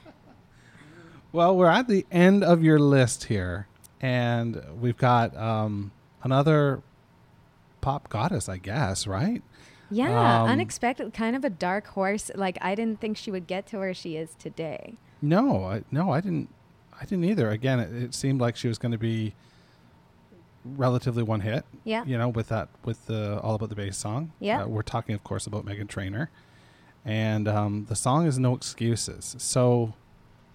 [1.32, 3.68] well, we're at the end of your list here,
[4.00, 5.92] and we've got um,
[6.24, 6.82] another
[7.80, 9.42] pop goddess, I guess, right?
[9.90, 12.30] Yeah, Um, unexpected, kind of a dark horse.
[12.34, 14.96] Like I didn't think she would get to where she is today.
[15.22, 16.48] No, I, no, I didn't.
[17.00, 17.50] I didn't either.
[17.50, 19.34] Again, it, it seemed like she was going to be
[20.64, 21.64] relatively one hit.
[21.84, 22.04] Yeah.
[22.04, 24.32] You know, with that, with the all about the bass song.
[24.40, 24.64] Yeah.
[24.64, 26.30] Uh, we're talking, of course, about Meghan Trainor,
[27.04, 29.94] and um, the song is "No Excuses." So,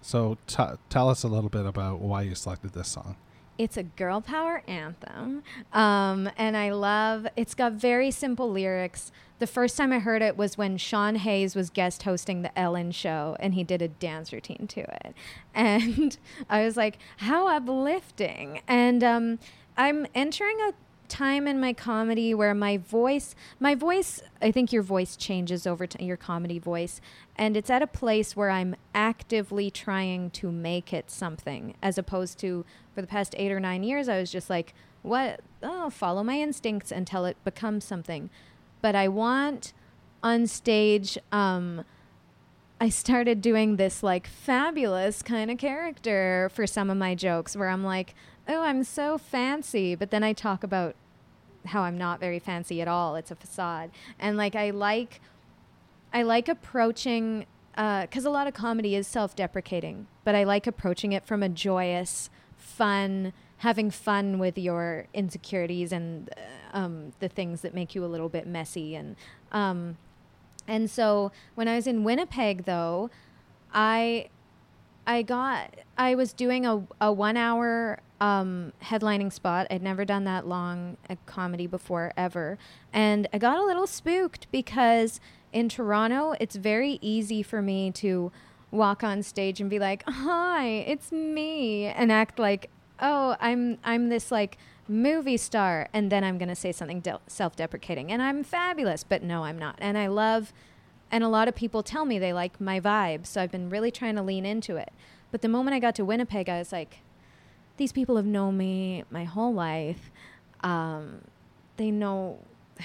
[0.00, 3.16] so t- tell us a little bit about why you selected this song.
[3.56, 5.44] It's a girl power anthem.
[5.72, 9.12] Um, and I love it's got very simple lyrics.
[9.40, 12.92] The first time I heard it was when Sean Hayes was guest hosting the Ellen
[12.92, 15.14] show and he did a dance routine to it.
[15.54, 16.16] And
[16.50, 18.60] I was like, how uplifting.
[18.66, 19.38] And um,
[19.76, 20.72] I'm entering a
[21.08, 25.86] time in my comedy where my voice my voice i think your voice changes over
[25.86, 27.00] time your comedy voice
[27.36, 32.38] and it's at a place where i'm actively trying to make it something as opposed
[32.38, 36.24] to for the past eight or nine years i was just like what oh follow
[36.24, 38.30] my instincts until it becomes something
[38.84, 39.72] but i want
[40.22, 41.84] on stage um
[42.80, 47.68] I started doing this like fabulous kind of character for some of my jokes where
[47.68, 48.14] I'm like,
[48.46, 49.94] oh, I'm so fancy.
[49.94, 50.96] But then I talk about
[51.66, 53.16] how I'm not very fancy at all.
[53.16, 53.90] It's a facade.
[54.18, 55.20] And like, I like,
[56.12, 61.12] I like approaching, because a lot of comedy is self deprecating, but I like approaching
[61.12, 62.28] it from a joyous,
[62.58, 63.32] fun,
[63.64, 68.28] having fun with your insecurities and uh, um, the things that make you a little
[68.28, 68.94] bit messy.
[68.94, 69.16] And,
[69.52, 69.96] um,
[70.68, 73.08] and so when I was in Winnipeg, though,
[73.72, 74.28] I
[75.06, 79.66] I got I was doing a, a one hour um, headlining spot.
[79.70, 82.58] I'd never done that long a comedy before ever,
[82.92, 85.20] and I got a little spooked because
[85.54, 88.30] in Toronto it's very easy for me to
[88.70, 92.70] walk on stage and be like, "Hi, it's me," and act like,
[93.04, 94.56] "Oh, I'm I'm this like."
[94.86, 99.44] movie star and then i'm to say something de- self-deprecating and i'm fabulous but no
[99.44, 100.52] i'm not and i love
[101.10, 103.90] and a lot of people tell me they like my vibe so i've been really
[103.90, 104.92] trying to lean into it
[105.30, 106.98] but the moment i got to winnipeg i was like
[107.78, 110.10] these people have known me my whole life
[110.60, 111.22] um,
[111.78, 112.38] they know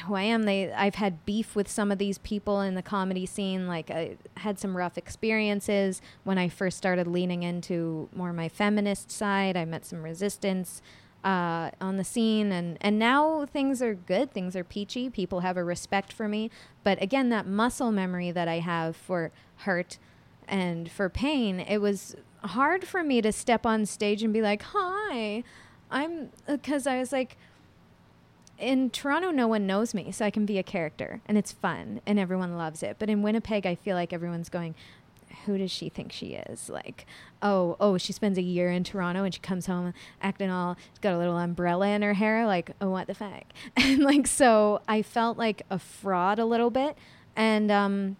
[0.05, 3.25] who i am they i've had beef with some of these people in the comedy
[3.25, 6.01] scene like i had some rough experiences.
[6.23, 10.81] When i first started leaning into more my feminist side i met some resistance
[11.21, 12.51] uh, on the scene.
[12.51, 16.49] And and now things are good things are peachy people have a respect for me.
[16.83, 19.97] But again that muscle memory that i have for hurt
[20.47, 24.61] and for pain it was hard for me to step on stage and be like
[24.63, 25.43] hi
[25.91, 27.37] i'm because i was like
[28.59, 32.01] in Toronto, no one knows me, so I can be a character, and it's fun,
[32.05, 32.97] and everyone loves it.
[32.99, 34.75] But in Winnipeg, I feel like everyone's going,
[35.45, 37.05] "Who does she think she is?" Like,
[37.41, 40.99] "Oh, oh, she spends a year in Toronto, and she comes home acting all, she's
[40.99, 42.45] got a little umbrella in her hair.
[42.45, 43.43] Like, oh, what the fuck?"
[43.77, 46.97] And like, so I felt like a fraud a little bit,
[47.35, 48.17] and um,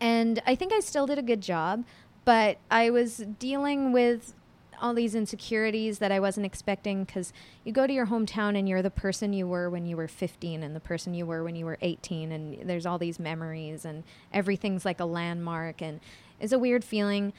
[0.00, 1.84] and I think I still did a good job,
[2.24, 4.34] but I was dealing with
[4.80, 7.32] all these insecurities that I wasn't expecting because
[7.64, 10.62] you go to your hometown and you're the person you were when you were 15
[10.62, 14.04] and the person you were when you were 18 and there's all these memories and
[14.32, 16.00] everything's like a landmark and
[16.40, 17.32] it's a weird feeling.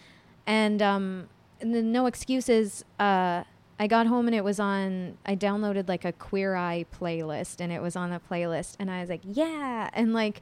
[0.46, 1.30] And um
[1.62, 3.44] and no excuses uh
[3.82, 7.72] I got home and it was on I downloaded like a queer eye playlist and
[7.72, 10.42] it was on the playlist and I was like yeah and like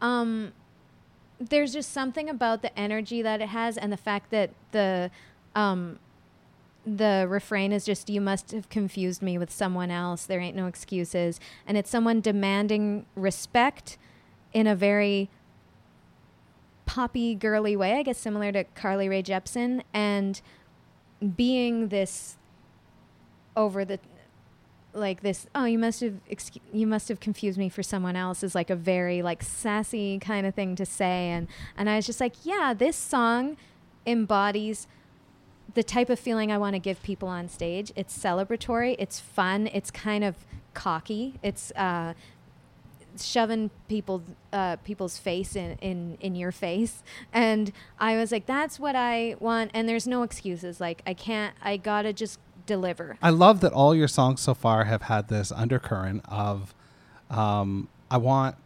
[0.00, 0.52] um
[1.40, 5.10] there's just something about the energy that it has and the fact that the
[5.58, 5.98] um
[6.86, 10.24] the refrain is just you must have confused me with someone else.
[10.24, 11.38] There ain't no excuses.
[11.66, 13.98] And it's someone demanding respect
[14.54, 15.28] in a very
[16.86, 20.40] poppy girly way i guess similar to carly rae jepsen and
[21.36, 22.38] being this
[23.54, 24.00] over the
[24.94, 28.42] like this oh you must have excu- you must have confused me for someone else
[28.42, 31.28] is like a very like sassy kind of thing to say.
[31.28, 33.58] And and i was just like yeah this song
[34.06, 34.86] embodies
[35.74, 39.68] the type of feeling i want to give people on stage it's celebratory it's fun
[39.72, 40.36] it's kind of
[40.74, 42.12] cocky it's uh
[43.20, 44.22] shoving people
[44.52, 49.34] uh, people's face in, in in your face and i was like that's what i
[49.40, 53.72] want and there's no excuses like i can't i gotta just deliver I love that
[53.72, 56.74] all your songs so far have had this undercurrent of
[57.30, 58.56] um, I want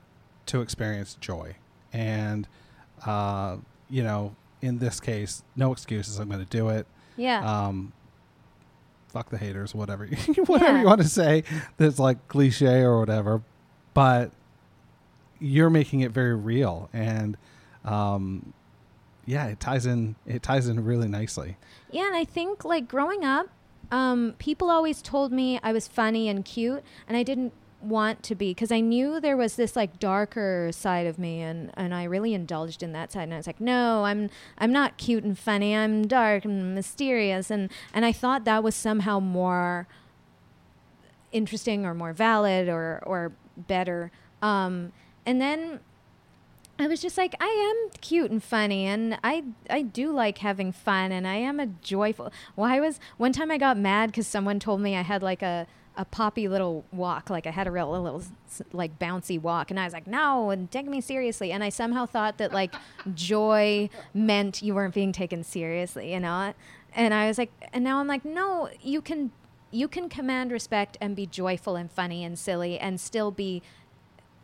[0.47, 1.57] to experience joy.
[1.93, 2.49] And,
[3.07, 3.57] uh,
[3.89, 6.19] you know, in this case, no excuses.
[6.19, 6.87] I'm going to do it.
[7.17, 7.93] yeah Um,
[9.09, 10.07] fuck the haters, whatever,
[10.47, 10.81] whatever Yeah.
[10.81, 11.45] you want to say
[11.77, 13.43] that's like cliche or whatever.
[13.93, 14.31] But
[15.39, 16.89] you're making it very real.
[16.93, 17.37] And,
[17.85, 18.53] um,
[19.27, 20.15] yeah, it ties in.
[20.27, 21.57] It ties in really nicely.
[21.91, 23.49] Yeah, and I think like growing up,
[23.91, 27.53] um, people always told me I was funny and cute, and I didn't
[27.83, 31.71] want to be because I knew there was this like darker side of me and
[31.75, 34.97] and I really indulged in that side and I was like no I'm I'm not
[34.97, 39.87] cute and funny I'm dark and mysterious and and I thought that was somehow more
[41.33, 44.11] interesting or more valid or or better
[44.41, 44.93] um
[45.27, 45.81] and then
[46.79, 47.47] I was just like, I
[47.85, 51.67] am cute and funny, and I I do like having fun, and I am a
[51.67, 52.33] joyful.
[52.57, 55.43] Well, I was one time I got mad because someone told me I had like
[55.43, 58.23] a a poppy little walk, like I had a real little
[58.73, 62.07] like bouncy walk, and I was like, no, and take me seriously, and I somehow
[62.07, 62.75] thought that like
[63.15, 66.55] joy meant you weren't being taken seriously, you know,
[66.95, 69.33] and I was like, and now I'm like, no, you can
[69.71, 73.63] you can command respect and be joyful and funny and silly and still be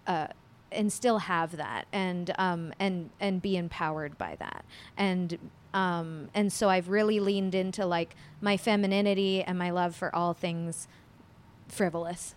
[0.07, 0.29] uh,
[0.73, 4.65] and still have that and um, and and be empowered by that.
[4.97, 5.39] And
[5.75, 10.33] um, and so I've really leaned into like my femininity and my love for all
[10.33, 10.89] things
[11.69, 12.35] frivolous.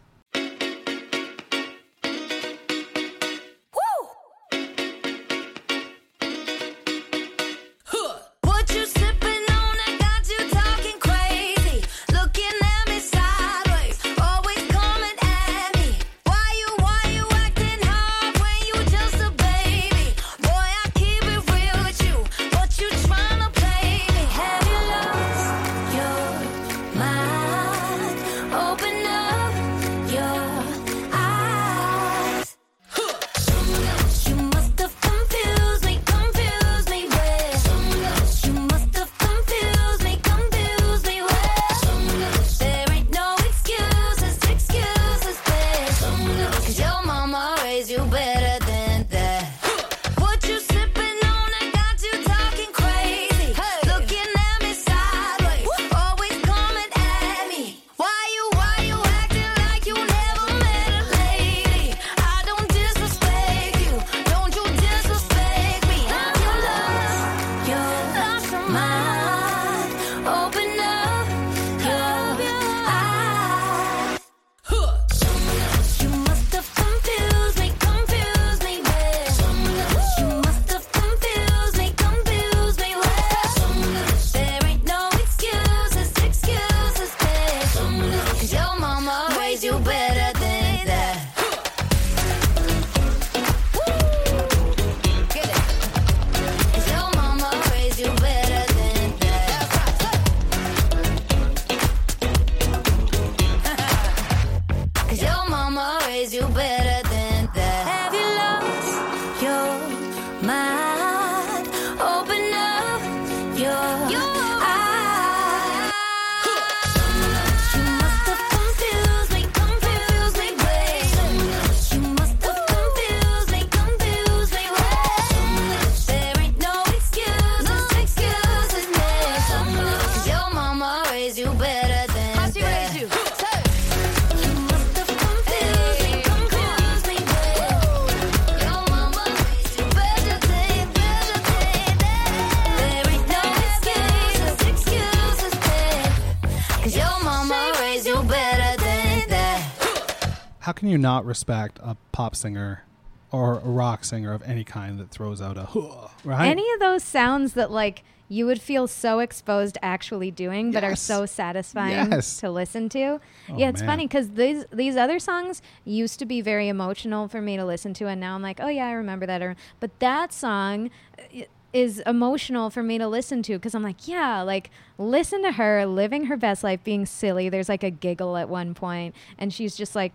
[151.01, 152.83] Not respect a pop singer
[153.31, 156.47] or a rock singer of any kind that throws out a "Huh," right?
[156.47, 160.95] Any of those sounds that like you would feel so exposed actually doing, but are
[160.95, 162.37] so satisfying Yes.
[162.39, 163.19] to listen to.
[163.49, 163.89] Oh, yeah, it's man.
[163.89, 167.93] funny because these these other songs used to be very emotional for me to listen
[167.95, 169.41] to, and now I'm like, oh yeah, I remember that.
[169.41, 171.41] Or but that song uh,
[171.73, 175.85] is emotional for me to listen to because I'm like, yeah, like listen to her
[175.85, 177.47] living her best life, being silly.
[177.49, 180.11] There's like a giggle at one point, and she's just like,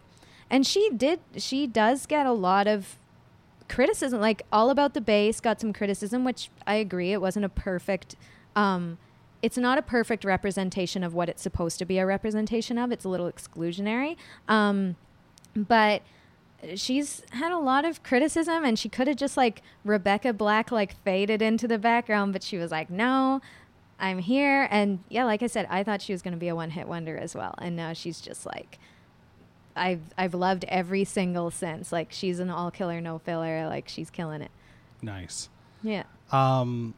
[0.50, 2.98] and she did, she does get a lot of
[3.68, 7.48] criticism like all about the bass got some criticism which i agree it wasn't a
[7.48, 8.14] perfect
[8.54, 8.98] um
[9.42, 13.04] it's not a perfect representation of what it's supposed to be a representation of it's
[13.04, 14.16] a little exclusionary
[14.48, 14.96] um
[15.54, 16.02] but
[16.74, 20.96] she's had a lot of criticism and she could have just like rebecca black like
[21.02, 23.40] faded into the background but she was like no
[23.98, 24.68] i'm here.
[24.70, 26.86] And yeah like i said i thought she was going to be a one hit
[26.86, 28.78] wonder as well and now she's just like
[29.76, 31.92] I've I've loved every single since.
[31.92, 33.66] Like she's an all killer, no filler.
[33.66, 34.50] Like she's killing it.
[35.02, 35.48] nice.
[35.82, 36.04] Yeah.
[36.32, 36.94] Um,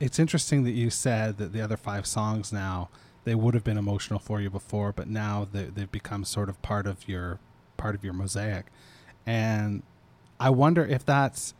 [0.00, 2.88] it's interesting that you said that the other five songs now
[3.24, 6.60] they would have been emotional for you before, but now they, they've become sort of
[6.62, 7.38] part of your
[7.76, 8.66] part of your mosaic.
[9.26, 9.82] And
[10.40, 11.54] I wonder if that's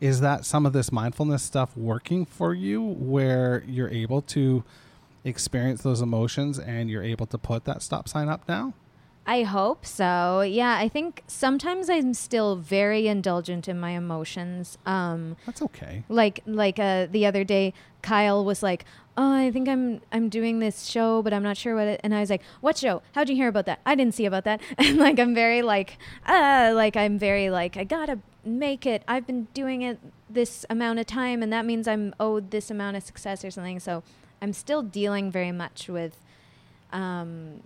[0.00, 4.64] is that some of this mindfulness stuff working for you, where you're able to
[5.24, 8.74] experience those emotions and you're able to put that stop sign up now.
[9.26, 10.40] I hope so.
[10.40, 14.78] Yeah, I think sometimes I'm still very indulgent in my emotions.
[14.84, 16.02] Um, That's okay.
[16.08, 17.72] like like uh, the other day,
[18.02, 18.84] Kyle was like,
[19.16, 22.12] "Oh, I think I'm I'm doing this show, but I'm not sure what." it And
[22.12, 23.00] I was like, "What show?
[23.14, 23.78] How'd you hear about that?
[23.86, 27.76] I didn't see about that." And like I'm very like, uh, like I'm very like
[27.76, 29.04] I gotta make it.
[29.06, 32.96] I've been doing it this amount of time, and that means I'm owed this amount
[32.96, 33.78] of success or something.
[33.78, 34.02] So
[34.40, 36.18] I'm still dealing very much with
[36.92, 37.62] um,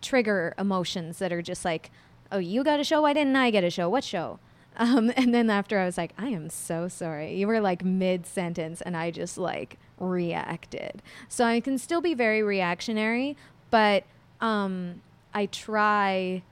[0.00, 1.90] trigger emotions that are just like,
[2.32, 3.02] oh, you got a show?
[3.02, 3.88] Why didn't I get a show?
[3.88, 4.38] What show?
[4.76, 7.36] Um, and then after I was like, I am so sorry.
[7.36, 11.00] You were like mid sentence and I just like reacted.
[11.28, 13.36] So I can still be very reactionary,
[13.70, 14.02] but
[14.40, 15.00] um,
[15.32, 16.42] I try.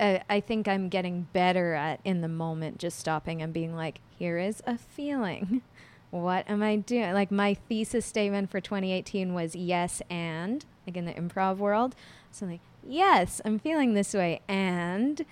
[0.00, 4.00] Uh, I think I'm getting better at in the moment just stopping and being like,
[4.18, 5.60] here is a feeling.
[6.12, 7.14] What am I doing?
[7.14, 11.94] Like my thesis statement for 2018 was yes and like in the improv world.
[12.32, 15.24] So like, yes, I'm feeling this way and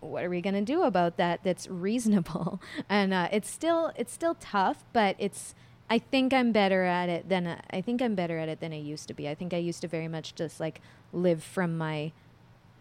[0.00, 2.60] what are we going to do about that that's reasonable?
[2.88, 5.54] And uh, it's still it's still tough but it's
[5.90, 8.72] i think i'm better at it than uh, i think i'm better at it than
[8.72, 9.28] i used to be.
[9.28, 10.80] I think i used to very much just like
[11.12, 12.12] live from my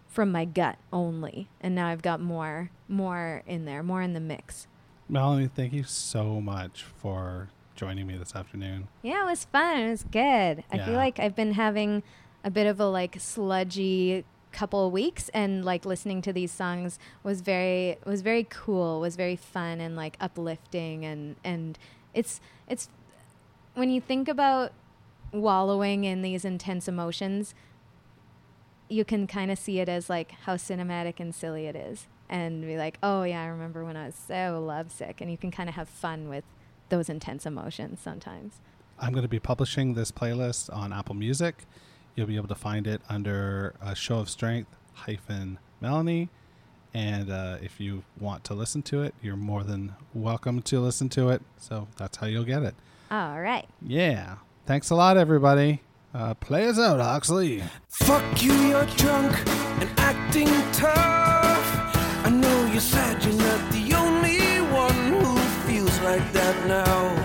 [0.07, 4.19] from my gut only and now i've got more more in there more in the
[4.19, 4.67] mix.
[5.09, 8.87] Melanie, thank you so much for joining me this afternoon.
[9.01, 9.77] yeah it was fun.
[9.79, 10.63] It was good.
[10.71, 12.03] I feel like i've been having
[12.48, 17.41] a bit of a like sludgy couple weeks and like listening to these songs was
[17.41, 21.78] very was very cool was very fun and like uplifting and and
[22.14, 22.88] it's it's
[23.74, 24.72] when you think about
[25.34, 27.53] wallowing in these intense emotions
[28.88, 32.61] you can kind of see it as like how cinematic and silly it is and
[32.61, 35.68] be like oh yeah i remember when i was so lovesick and you can kind
[35.68, 36.45] of have fun with
[36.88, 38.61] those intense emotions sometimes
[38.99, 41.65] I'm going to be publishing this playlist on Apple Music.
[42.18, 46.30] You'll be able to find it under a show of strength hyphen Melanie.
[46.91, 51.10] And uh, if you want to listen to it, you're more than welcome to listen
[51.10, 51.44] to it.
[51.60, 52.73] So that's how you'll get it.
[53.11, 54.38] all right Yeah.
[54.65, 55.84] Thanks a lot, everybody.
[56.11, 57.61] Uh, play us out, Hawksley.
[57.88, 59.38] Fuck you, you're drunk
[59.80, 62.26] and acting tough.
[62.26, 64.39] I know you said you're not the only
[64.73, 65.38] one who
[65.68, 67.16] feels like that now.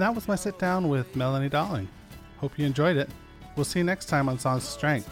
[0.00, 1.86] And that was my sit down with Melanie Darling.
[2.38, 3.10] Hope you enjoyed it.
[3.54, 5.10] We'll see you next time on Songs of Strength.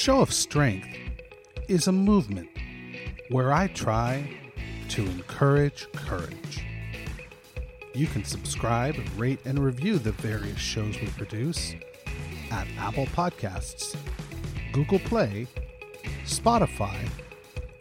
[0.00, 0.88] Show of strength
[1.68, 2.48] is a movement
[3.28, 4.34] where I try
[4.88, 6.64] to encourage courage.
[7.92, 11.74] You can subscribe, rate, and review the various shows we produce
[12.50, 13.94] at Apple Podcasts,
[14.72, 15.46] Google Play,
[16.24, 17.06] Spotify,